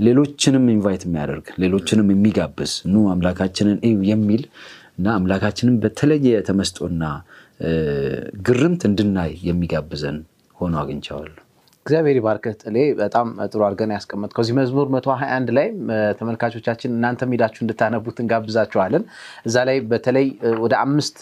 ሌሎችንም 0.00 0.64
invite 0.72 1.02
የሚያደርግ 1.06 1.46
ሌሎችንም 1.62 2.08
የሚጋብዝ 2.12 2.72
ኑ 2.92 3.02
አምላካችንን 3.12 3.78
እዩ 3.88 3.96
የሚል 4.10 4.42
እና 4.98 5.06
አምላካችንን 5.18 5.76
በተለየ 5.82 6.40
ተመስጦና 6.48 7.02
ግርምት 8.46 8.82
እንድናይ 8.88 9.32
የሚጋብዘን 9.48 10.18
ሆኖ 10.56 10.74
አግኝቼዋለሁ። 10.82 11.38
እግዚአብሔር 11.86 12.16
ይባርክህ 12.18 12.54
ጥሌ፣ 12.62 12.76
በጣም 12.98 13.28
ጥሩ 13.46 13.60
አድርገህ 13.66 13.92
ያስቀመጥከው 13.94 14.42
እዚህ 14.44 14.54
መዝሙር 14.58 14.86
121 14.94 15.52
ላይ 15.58 15.68
ተመልካቾቻችን 16.18 16.94
እናንተም 16.96 17.32
ሄዳችሁ 17.34 17.60
እንድታነቡት 17.64 18.18
እንጋብዛችኋለን። 18.24 19.04
እዛ 19.48 19.64
ላይ 19.68 19.78
በተለይ 19.92 20.26
ወደ 20.64 20.74
አምስት 20.84 21.16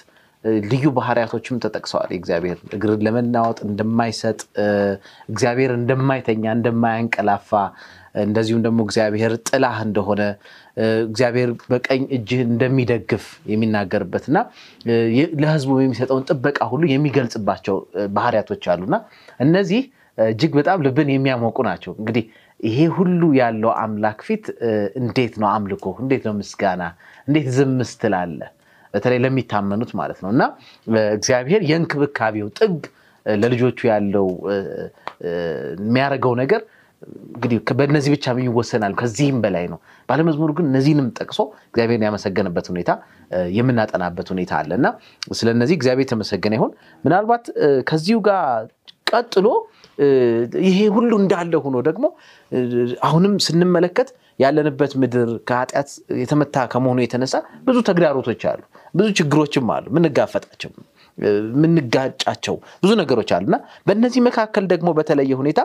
ልዩ 0.64 0.84
ባህሪያቶችም 0.96 1.60
ተጠቅሰዋል። 1.62 2.10
እግዚአብሔር 2.18 2.58
እግርን 2.76 3.00
ለመናወጥ 3.06 3.58
እንደማይሰጥ፣ 3.68 4.40
እግዚአብሔር 5.28 5.72
እንደማይተኛ 5.78 6.44
እንደማያንቀላፋ፣ 6.56 7.50
እንደዚሁም 8.24 8.62
ደግሞ 8.66 8.78
እግዚአብሔር 8.86 9.32
ጥላህ 9.48 9.76
እንደሆነ 9.86 10.22
እግዚአብሔር 11.08 11.50
በቀኝ 11.70 12.02
እጅህ 12.16 12.40
እንደሚደግፍ 12.46 13.24
የሚናገርበት 13.52 14.24
እና 14.30 14.38
ለሕዝቡ 15.42 15.78
የሚሰጠውን 15.82 16.26
ጥበቃ 16.30 16.58
ሁሉ 16.72 16.82
የሚገልጽባቸው 16.92 17.78
ባህሪያቶች 18.16 18.66
አሉና 18.74 18.96
እነዚህ 19.40 19.82
እጅግ 20.18 20.52
በጣም 20.58 20.78
ልብን 20.86 21.08
የሚያሞቁ 21.12 21.58
ናቸው። 21.68 21.92
እንግዲህ 22.00 22.24
ይሄ 22.60 22.78
ሁሉ 22.96 23.22
ያለው 23.40 23.70
አምላክ 23.82 24.20
ፊት 24.28 24.44
እንዴት 25.00 25.34
ነው 25.42 25.48
አምልኮ? 25.50 25.84
እንዴት 26.02 26.22
ነው 26.28 26.34
ምስጋና? 26.38 26.82
እንዴት 27.28 27.48
ዝም 27.56 27.76
ስትላለህ? 27.90 28.48
በተለይ 28.94 29.18
ለሚታመኑት 29.24 29.90
ማለት 30.00 30.18
ነው 30.24 30.30
እና 30.34 30.42
እግዚአብሔር 31.14 31.62
የእንክብካቤው 31.70 32.48
ጥግ 32.58 32.78
ለልጆቹ 33.26 33.78
ያለው 33.90 34.26
የሚያደርገው 35.78 36.34
ነገር 36.42 36.60
እንግዲህ 37.34 37.58
በእነዚህ 37.78 38.10
ብቻ 38.14 38.34
ይወሰናል፣ 38.40 38.94
ከዚህም 39.00 39.38
በላይ 39.44 39.64
ነው። 39.72 39.78
ባለመዝሙሩ 40.08 40.50
ግን 40.58 40.66
እነዚህንም 40.70 41.08
ጠቅሶ 41.18 41.38
እግዚአብሔርን 41.68 42.04
ያመሰገነበት 42.06 42.66
ሁኔታ 42.72 42.90
የምናጠናበት 43.56 44.28
ሁኔታ 44.34 44.52
አለ 44.60 44.70
እና 44.80 44.88
ስለ 45.32 45.48
እነዚህ 45.56 45.76
እግዚአብሔር 45.78 46.06
የተመሰገነ 46.06 46.54
ይሁን። 46.58 46.72
ምናልባት 47.04 47.44
ከዚሁ 47.90 48.18
ጋር 48.28 48.64
ቀጥሎ 49.10 49.46
ይሄ 50.66 50.78
ሁሉ 50.96 51.12
እንዳለ 51.20 51.54
ሆኖ 51.64 51.76
ደግሞ 51.88 52.06
አሁንም 53.06 53.34
ስንመለከት 53.46 54.08
ያለንበት 54.38 54.92
ምድር 55.02 55.30
ከኃጢአት 55.48 55.88
የተመታ 56.20 56.66
ከመሆኑ 56.72 56.98
የተነሳ 57.04 57.34
ብዙ 57.64 57.78
ተግዳሮቶች 57.88 58.42
አሉ፣ 58.50 58.60
ብዙ 58.94 59.06
ችግሮችም 59.18 59.70
አሉ፣ 59.76 59.86
ምንጋፈጣቸው 59.96 60.72
ምንጋጫቸው 61.62 62.56
ብዙ 62.82 62.90
ነገሮች 63.00 63.30
አሉ 63.36 63.44
እና 63.48 63.56
በእነዚህ 63.86 64.20
መካከል 64.28 64.64
ደግሞ 64.72 64.88
በተለየ 64.98 65.32
ሁኔታ 65.40 65.60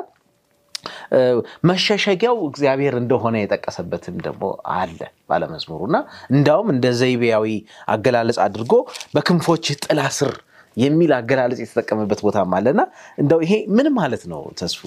መሸሸጊያው 1.70 2.38
እግዚአብሔር 2.50 2.96
እንደሆነ 3.02 3.36
የጠቀሰበትም 3.42 4.18
ደግሞ 4.26 4.44
አለ 4.76 5.00
ባለመዝሙሩ 5.30 5.82
እና 5.90 5.98
እንዳውም 6.34 6.70
እንደ 6.74 6.88
ዘይቤያዊ 7.00 7.46
አገላለጽ 7.94 8.40
አድርጎ 8.46 8.74
በክንፎች 9.16 9.66
ጥላ 9.84 10.02
ስር 10.18 10.34
የሚል 10.78 11.12
አገላለጽ 11.18 11.60
የተጠቀመበት 11.64 12.20
ቦታም 12.26 12.54
አለና 12.58 12.82
እንደው 13.18 13.42
ይሄ 13.46 13.54
ምን 13.78 13.88
ማለት 13.98 14.24
ነው 14.32 14.42
ተስፉ? 14.60 14.80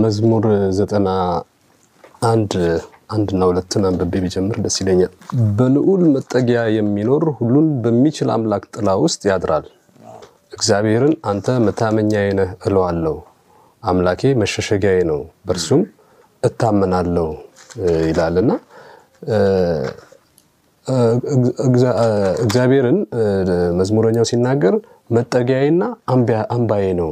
መዝሙር 0.00 0.44
ዘጠና 0.78 1.08
አንድ 2.28 2.52
አንድና 3.14 3.42
ሁለትን 3.48 3.82
አንብቤ 3.88 4.14
ቢጀምር 4.24 4.56
ደስ 4.64 4.76
ይለኛል። 4.82 5.12
በልዑል 5.56 6.02
መጠጊያ 6.14 6.60
የሚኖር 6.76 7.24
ሁሉን 7.38 7.68
በሚችል 7.84 8.28
አምላክ 8.34 8.64
ጥላ 8.74 8.90
ውስጥ 9.04 9.22
ያድራል። 9.30 9.66
እግዚአብሔርን 10.56 11.14
አንተ 11.30 11.56
መታመኛዬ 11.66 12.28
ነህ 12.38 12.50
እለዋለሁ። 12.68 13.16
አምላኬ 13.82 14.22
መሸሸጊያዬ 14.40 14.98
ነው፣ 15.10 15.20
በእርሱም 15.46 15.82
እታመናለሁ 16.42 17.28
ይላልና 18.08 18.52
እግዚአብሔርን 22.40 22.98
መዝሙረኛው 23.78 24.26
ሲናገር 24.30 24.74
መጠጊያዬና 25.16 25.82
አምባዬ 26.54 26.86
ነው፣ 27.00 27.10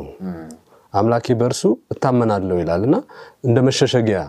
አምላኬ 0.94 1.26
በእርሱ 1.40 1.62
እታመናለሁ 1.94 2.56
ይላል 2.62 2.82
እና 2.88 2.96
እንደ 3.44 3.58
መሸሸጊያ 3.68 4.20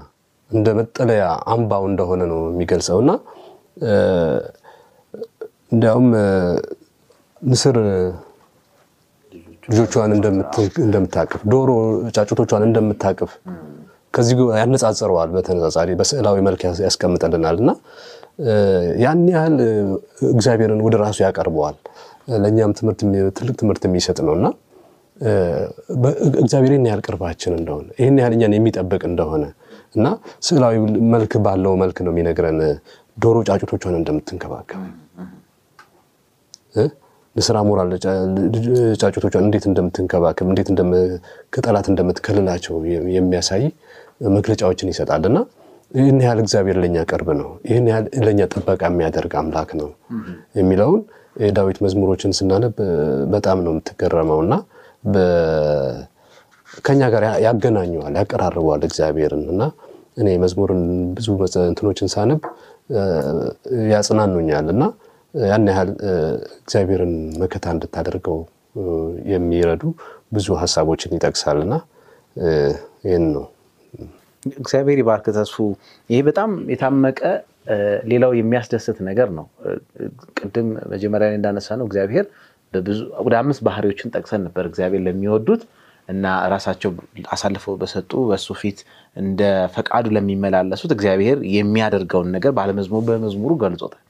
እንደ 0.52 0.68
መጠለያ 0.80 1.24
አምባው 1.54 1.84
እንደሆነ 1.90 2.22
ነው 2.32 2.40
የሚገልጸው 2.50 2.98
እና 3.04 3.12
እንዲያውም 5.72 6.08
ንስር 7.42 7.78
ልጆቿን 9.70 10.12
እንደምታቅፍ 10.84 11.42
ዶሮ 11.52 11.70
ጫጩቶቿን 12.16 12.64
እንደምታቅፍ 12.68 13.32
ከዚህ 14.14 14.38
ያነጻጽረዋል። 14.60 15.30
በተነጻጻሪ 15.36 15.90
በስዕላዊ 16.00 16.38
መልክ 16.48 16.62
ያስቀምጠልናል 16.84 17.58
እና 17.64 17.72
ያን 19.04 19.22
ያህል 19.34 19.56
እግዚአብሔርን 20.32 20.82
ወደ 20.86 20.96
ራሱ 21.04 21.18
ያቀርበዋል። 21.26 21.78
ለእኛም 22.44 22.72
ትልቅ 23.38 23.56
ትምህርት 23.60 23.84
የሚሰጥ 23.88 24.18
ነው 24.28 24.34
እና 24.40 24.48
እግዚአብሔር 26.42 26.72
ይህን 26.74 26.86
ያህል 26.90 27.02
ቅርባችን 27.08 27.54
እንደሆነ 27.60 27.88
ይህን 28.00 28.18
ያህል 28.22 28.34
እኛን 28.38 28.54
የሚጠብቅ 28.58 29.02
እንደሆነ 29.10 29.44
እና 29.96 30.06
ስዕላዊ 30.48 30.76
መልክ 31.14 31.34
ባለው 31.46 31.74
መልክ 31.82 31.98
ነው 32.06 32.12
የሚነግረን 32.14 32.60
ዶሮ 33.18 33.38
ጫጩቶቿን 33.50 33.96
እንደምትንከባከብ 34.00 34.82
ንስር 37.40 37.56
አሞራ 37.60 37.80
ጫጩቶቿን 39.02 39.44
እንዴት 39.48 39.66
እንደምትንከባከብ 39.70 40.48
እንዴት 40.52 40.70
ከጠላት 41.54 41.88
እንደምትከልላቸው 41.92 42.76
የሚያሳይ 43.16 43.64
መግለጫዎችን 44.36 44.92
ይሰጣል። 44.92 45.26
እና 45.30 45.40
ይህን 45.92 46.18
ያህል 46.24 46.40
እግዚአብሔር 46.44 46.78
ለእኛ 46.82 46.98
ቅርብ 47.12 47.30
ነው፣ 47.40 47.50
ይህን 47.70 47.86
ያህል 47.92 48.06
ለእኛ 48.26 48.42
ጥበቃ 48.54 48.82
የሚያደርግ 48.90 49.34
አምላክ 49.42 49.70
ነው 49.80 49.90
የሚለውን 50.60 51.00
የዳዊት 51.44 51.78
መዝሙሮችን 51.86 52.32
ስናነብ 52.38 52.76
በጣም 53.34 53.58
ነው 53.66 53.72
የምትገረመው። 53.74 54.40
እና 54.46 54.54
ከኛ 56.82 57.02
ጋር 57.14 57.24
ያገናኘዋል፣ 57.46 58.16
ያቀራርበዋል 58.22 58.82
እግዚአብሔርን። 58.88 59.46
እና 59.54 59.62
እኔ 60.20 60.30
መዝሙርን 60.44 60.82
ብዙ 61.18 61.28
እንትኖችን 61.66 62.10
ሳነብ 62.16 62.42
ያጽናኑኛል። 63.92 64.68
እና 64.76 64.84
ያን 65.34 65.66
ያህል 65.70 65.90
እግዚአብሔርን 66.60 67.14
መከታ 67.42 67.66
እንድታደርገው 67.76 68.38
የሚረዱ 69.32 69.84
ብዙ 70.32 70.48
ሀሳቦችን 70.62 71.16
ይጠቅሳል 71.18 71.60
እና 71.66 71.76
ይህን 73.06 73.26
ነው። 73.36 73.46
እግዚአብሔር 74.58 74.98
ይባርክ 75.02 75.26
ተስፉ። 75.38 75.56
ይሄ 76.10 76.20
በጣም 76.28 76.52
የታመቀ 76.74 77.20
ሌላው 78.12 78.32
የሚያስደስት 78.38 79.00
ነገር 79.10 79.30
ነው። 79.38 79.46
ቅድም 80.40 80.70
መጀመሪያ 80.94 81.26
ላይ 81.26 81.38
እንዳነሳ 81.40 81.78
ነው 81.80 81.88
እግዚአብሔር 81.90 82.26
ወደ 83.24 83.34
አምስት 83.42 83.62
ባህሪዎችን 83.68 84.12
ጠቅሰን 84.16 84.42
ነበር። 84.48 84.64
እግዚአብሔር 84.70 85.02
ለሚወዱት 85.08 85.62
እና 86.10 86.26
ራሳቸው 86.54 86.92
አሳልፈው 87.34 87.74
በሰጡ 87.82 88.12
በእሱ 88.30 88.48
ፊት 88.62 88.80
እንደ 89.16 89.42
ፈቃዱ 89.76 90.06
ለሚመላለሱት 90.16 90.92
እግዚአብሔር 90.96 91.38
የሚያደርገውን 91.56 92.30
ነገር 92.36 92.52
ባለመዝሙሩ 92.58 93.02
በመዝሙሩ 93.10 93.52
ገልጾታል። 93.64 94.02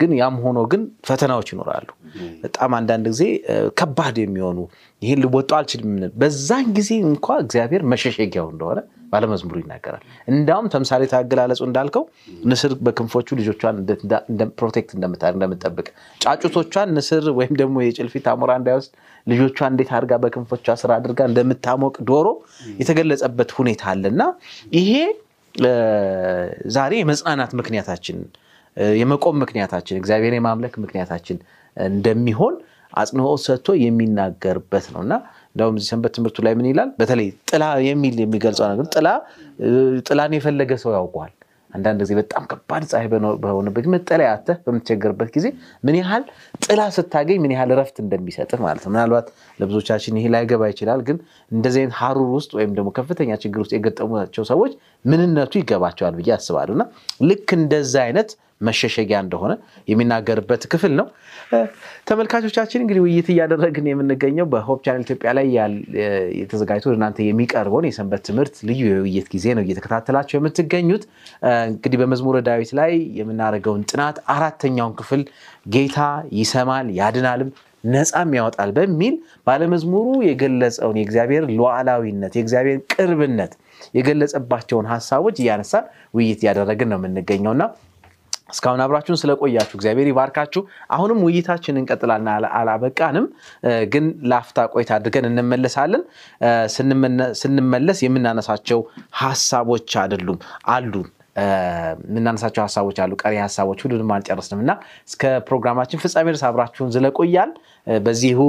ግን 0.00 0.10
ያም 0.18 0.36
ሆኖ 0.44 0.58
ግን 0.72 0.82
ፈተናዎች 1.08 1.48
ይኖራሉ። 1.52 1.88
በጣም 2.42 2.72
አንዳንድ 2.78 3.06
ጊዜ 3.12 3.24
ከባድ 3.80 4.16
የሚሆኑ 4.22 4.58
ይህን 5.02 5.20
ልወጣው 5.24 5.58
አልችልም። 5.58 5.92
በዛን 6.20 6.66
ጊዜ 6.78 6.90
እንኳ 7.06 7.36
እግዚአብሔር 7.44 7.84
መሸሸጊያው 7.92 8.48
እንደሆነ 8.52 8.80
ባለመዝሙሩ 9.12 9.56
ይናገራል። 9.62 10.02
እንዳውም 10.32 10.66
ተምሳሌ 10.74 11.08
አገላለጹ 11.18 11.60
እንዳልከው 11.66 12.04
ንስር 12.50 12.72
በክንፎቹ 12.86 13.28
ልጆቿን 13.40 13.78
protect 14.60 14.92
እንደምጠብቅ 14.96 15.86
ጫጩቶቿን 16.20 16.92
ንስር 16.96 17.24
ወይም 17.38 17.52
ደግሞ 17.60 17.76
የጭልፊት 17.84 18.26
አሞራ 18.32 18.52
እንዳይወስድ 18.60 18.92
ልጆቿን 19.26 19.68
እንዴት 19.72 19.90
አድርጋ 19.96 20.16
በክንፎቿ 20.22 20.66
ስር 20.82 20.92
አድርጋ 20.98 21.20
እንደምታሞቅ 21.30 21.94
ዶሮ 22.08 22.28
የተገለጸበት 22.80 23.52
ሁኔታ 23.58 23.84
አለና 23.92 24.22
ይሄ 24.78 24.92
ዛሬ 26.74 26.92
የመጽናናት 26.98 27.52
ምክንያታችን 27.60 28.18
የመቆም 28.96 29.36
ምክንያታችን 29.42 29.98
እግዚአብሔር 30.00 30.34
የማምለክ 30.36 30.74
ምክንያታችን 30.84 31.38
እንደሚሆን 31.76 32.54
አጽንኦት 32.92 33.42
ሰጥቶ 33.44 33.68
የሚናገርበት 33.82 34.86
ነው 34.94 35.00
እና 35.04 35.14
እንደውም 35.52 35.76
እዚህ 35.78 35.88
ሰንበት 35.92 36.12
ትምህርቱ 36.16 36.38
ላይ 36.46 36.54
ምን 36.58 36.66
ይላል? 36.70 36.90
በተለይ 36.98 37.28
ጥላ 37.50 37.64
የሚል 37.86 38.16
የሚገልጸው 38.22 38.66
ነገር 38.72 38.86
ጥላ 38.94 39.08
ጥላን 40.08 40.34
የፈለገ 40.36 40.72
ሰው 40.82 40.92
ያውቀዋል። 40.96 41.32
አንዳንድ 41.70 41.98
ጊዜ 42.02 42.12
በጣም 42.18 42.42
ከባድ 42.50 42.82
ፀሐይ 42.88 43.06
በሆነበት 43.42 43.84
መጠለያ 43.92 44.28
አተህ 44.34 44.56
በምትቸገርበት 44.64 45.28
ጊዜ 45.36 45.46
ምን 45.84 45.96
ያህል 46.00 46.24
ጥላ 46.64 46.80
ስታገኝ 46.96 47.38
ምን 47.44 47.52
ያህል 47.54 47.70
እረፍት 47.74 47.96
እንደሚሰጥህ 48.04 48.60
ማለት 48.64 48.82
ነው። 48.86 48.92
ምናልባት 48.94 49.28
ለብዙዎቻችን 49.60 50.18
ይሄ 50.20 50.28
ላይገባ 50.34 50.68
ይችላል። 50.72 51.02
ግን 51.08 51.18
እንደዚህ 51.50 51.80
አይነት 51.82 51.96
ሀሩር 52.00 52.28
ውስጥ 52.36 52.52
ወይም 52.58 52.72
ደግሞ 52.78 52.90
ከፍተኛ 52.98 53.38
ችግር 53.44 53.60
ውስጥ 53.64 53.74
የገጠሟቸው 53.76 54.46
ሰዎች 54.52 54.74
ምንነቱ 55.04 55.52
ይገባቸዋል 55.60 56.16
ብዬ 56.20 56.30
አስባለሁ 56.36 56.74
እና 56.78 56.84
ልክ 57.30 57.48
እንደዛ 57.58 57.94
አይነት 58.06 58.30
መሸሸጊያ 58.62 59.18
እንደሆነ 59.24 59.52
የሚናገርበት 59.88 60.62
ክፍል 60.72 60.92
ነው። 60.98 61.06
ተመልካቾቻችን 62.08 62.82
እንግዲህ 62.82 63.02
ውይይት 63.04 63.28
እያደረግን 63.32 63.88
የምንገኘው 63.90 64.46
በሆፕ 64.52 64.78
ቻናል 64.84 65.02
ኢትዮጵያ 65.04 65.32
ላይ 65.38 65.46
የተዘጋጅቶ 66.40 66.94
እናንተ 66.94 67.18
የሚቀርበውን 67.26 67.88
የሰንበት 67.88 68.22
ትምህርት 68.28 68.54
ልዩ 68.68 68.80
የውይይት 68.90 69.28
ጊዜ 69.34 69.46
ነው 69.58 69.64
እየተከታተላችሁ 69.66 70.38
የምትገኙት። 70.38 71.04
እንግዲህ 71.68 71.98
በመዝሙረ 72.02 72.38
ዳዊት 72.48 72.72
ላይ 72.80 72.92
የምናደርገውን 73.18 73.84
ጥናት 73.90 74.16
አራተኛውን 74.34 74.96
ክፍል 75.00 75.22
ጌታ 75.74 75.98
ይሰማል 76.38 76.88
ያድናልም 76.98 77.50
ነፃም 77.86 78.32
ያወጣል 78.36 78.70
በሚል 78.76 79.14
ባለመዝሙሩ 79.46 80.08
የገለጸውን 80.26 80.98
የእግዚአብሔር 80.98 81.44
ሉዓላዊነት 81.52 82.34
የእግዚአብሔር 82.36 82.78
ቅርብነት 82.92 83.52
የገለጸባቸውን 83.96 84.86
ሀሳቦች 84.92 85.36
እያነሳን 85.42 85.86
ውይይት 86.14 86.42
እያደረግን 86.44 86.90
ነው 86.92 86.98
የምንገኘውና 87.00 87.62
እስካሁን 88.52 88.82
አብራችሁን 88.84 89.18
ስለቆያችሁ 89.20 89.76
እግዚአብሔር 89.78 90.08
ይባርካችሁ። 90.10 90.62
አሁንም 90.90 91.18
ውይይታችን 91.26 91.78
እንቀጥላለን፣ 91.80 92.28
አላበቃንም። 92.58 93.26
ግን 93.92 94.04
ለአፍታ 94.30 94.66
ቆይታ 94.74 94.92
አድርገን 94.98 95.26
እንመለሳለን። 95.30 96.04
ስንመለስ 97.42 98.00
የምናነሳቸው 98.06 98.80
ሀሳቦች 99.22 99.90
አይደሉም 100.02 100.38
አሉ 100.74 100.94
የምናነሳቸው 101.36 102.62
ሀሳቦች 102.64 102.96
አሉ። 103.02 103.12
ቀሪ 103.22 103.34
ሀሳቦች 103.42 103.78
ሁሉንም 103.84 104.10
አልጨረስንም 104.16 104.60
እና 104.64 104.72
እስከ 105.08 105.22
ፕሮግራማችን 105.48 106.02
ፍጻሜ 106.02 106.26
ድረስ 106.30 106.44
አብራችሁን 106.48 106.90
ዝለቆያል። 106.96 107.52
በዚሁ 108.02 108.40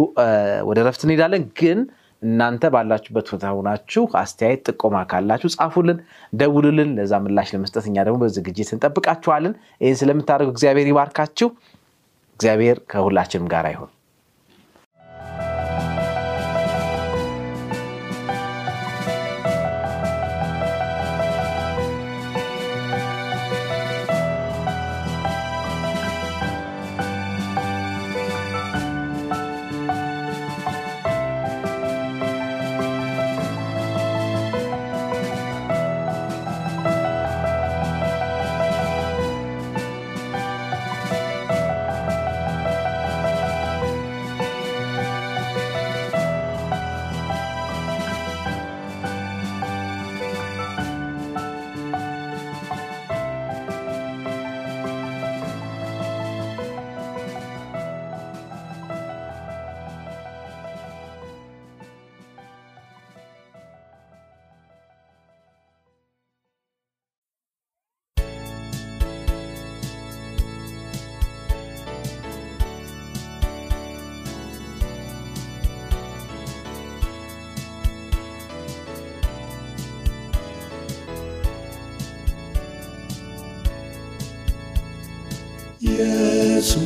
ወደ 0.70 0.80
ረፍት 0.88 1.04
እንሄዳለን 1.06 1.44
ግን 1.60 1.80
እናንተ 2.24 2.70
ባላችሁበት 2.74 3.28
ቦታ 3.32 3.46
ሆናችሁ 3.56 4.04
አስተያየት 4.22 4.62
ጥቆማ 4.70 4.98
ካላችሁ 5.12 5.50
ጻፉልን፣ 5.56 5.98
ደውሉልን። 6.34 6.92
ለዛ 6.98 7.20
ምላሽ 7.24 7.50
ለመስጠት 7.56 7.88
እኛ 7.90 7.98
ደግሞ 8.08 8.20
በዝግጅት 8.24 8.72
እንጠብቃችኋለን። 8.76 9.56
ይህን 9.82 10.00
ስለምታደርጉ 10.02 10.52
እግዚአብሔር 10.56 10.90
ይባርካችሁ። 10.92 11.50
እግዚአብሔር 12.40 12.80
ከሁላችንም 12.92 13.50
ጋር 13.54 13.68
ይሁን። 13.72 13.92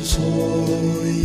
ኢየሱስ 0.08 0.20
ሆይ 0.24 1.16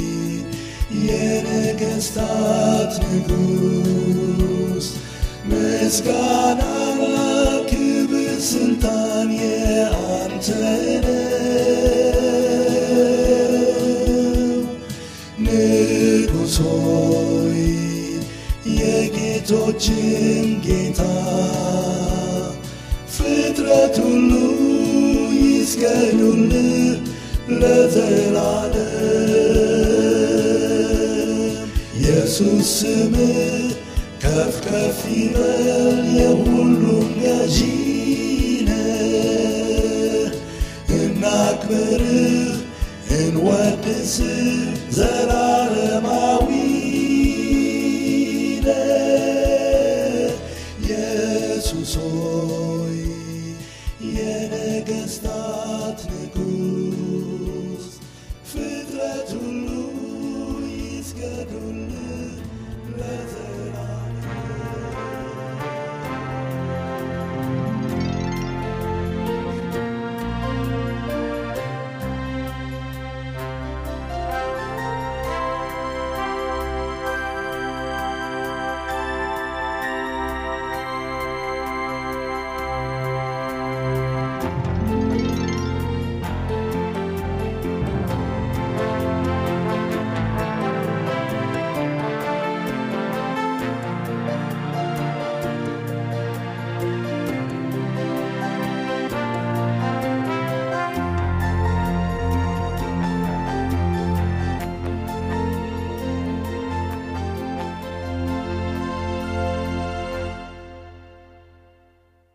የነገሥታት 1.06 2.94
ንጉሥ 3.06 4.88
ምስጋናና 5.50 7.14
ክብር 7.70 8.14
ስልጣን 8.50 9.30
የአንተ 9.42 10.48
ነው። 11.06 11.20
ንጉሥ 15.46 16.56
ሆይ 16.68 17.62
የጌቶችን 18.80 20.48
ጌታ 20.68 21.02
ፍጥረት 23.16 23.98
ሁሉ 24.06 24.32
ይስገዱልህ 25.40 26.43
ለዘላለም 27.64 28.82
ኢየሱስ 31.98 32.70
ስም 32.78 33.14
ከፍ 34.24 34.56
ከፍ 34.66 35.00
ይበል 35.14 35.68
የሁሉም 36.18 37.08
ገዢ 37.20 37.58
እናክብርህ 40.98 42.54
እንወድስህ 43.18 44.48
ዘላለማዊ 44.98 45.63
ፍጥረት 59.04 59.32
ሁሉ 59.38 59.68
ይስገዱልህ 60.68 61.83
ለዘላለም 61.83 61.83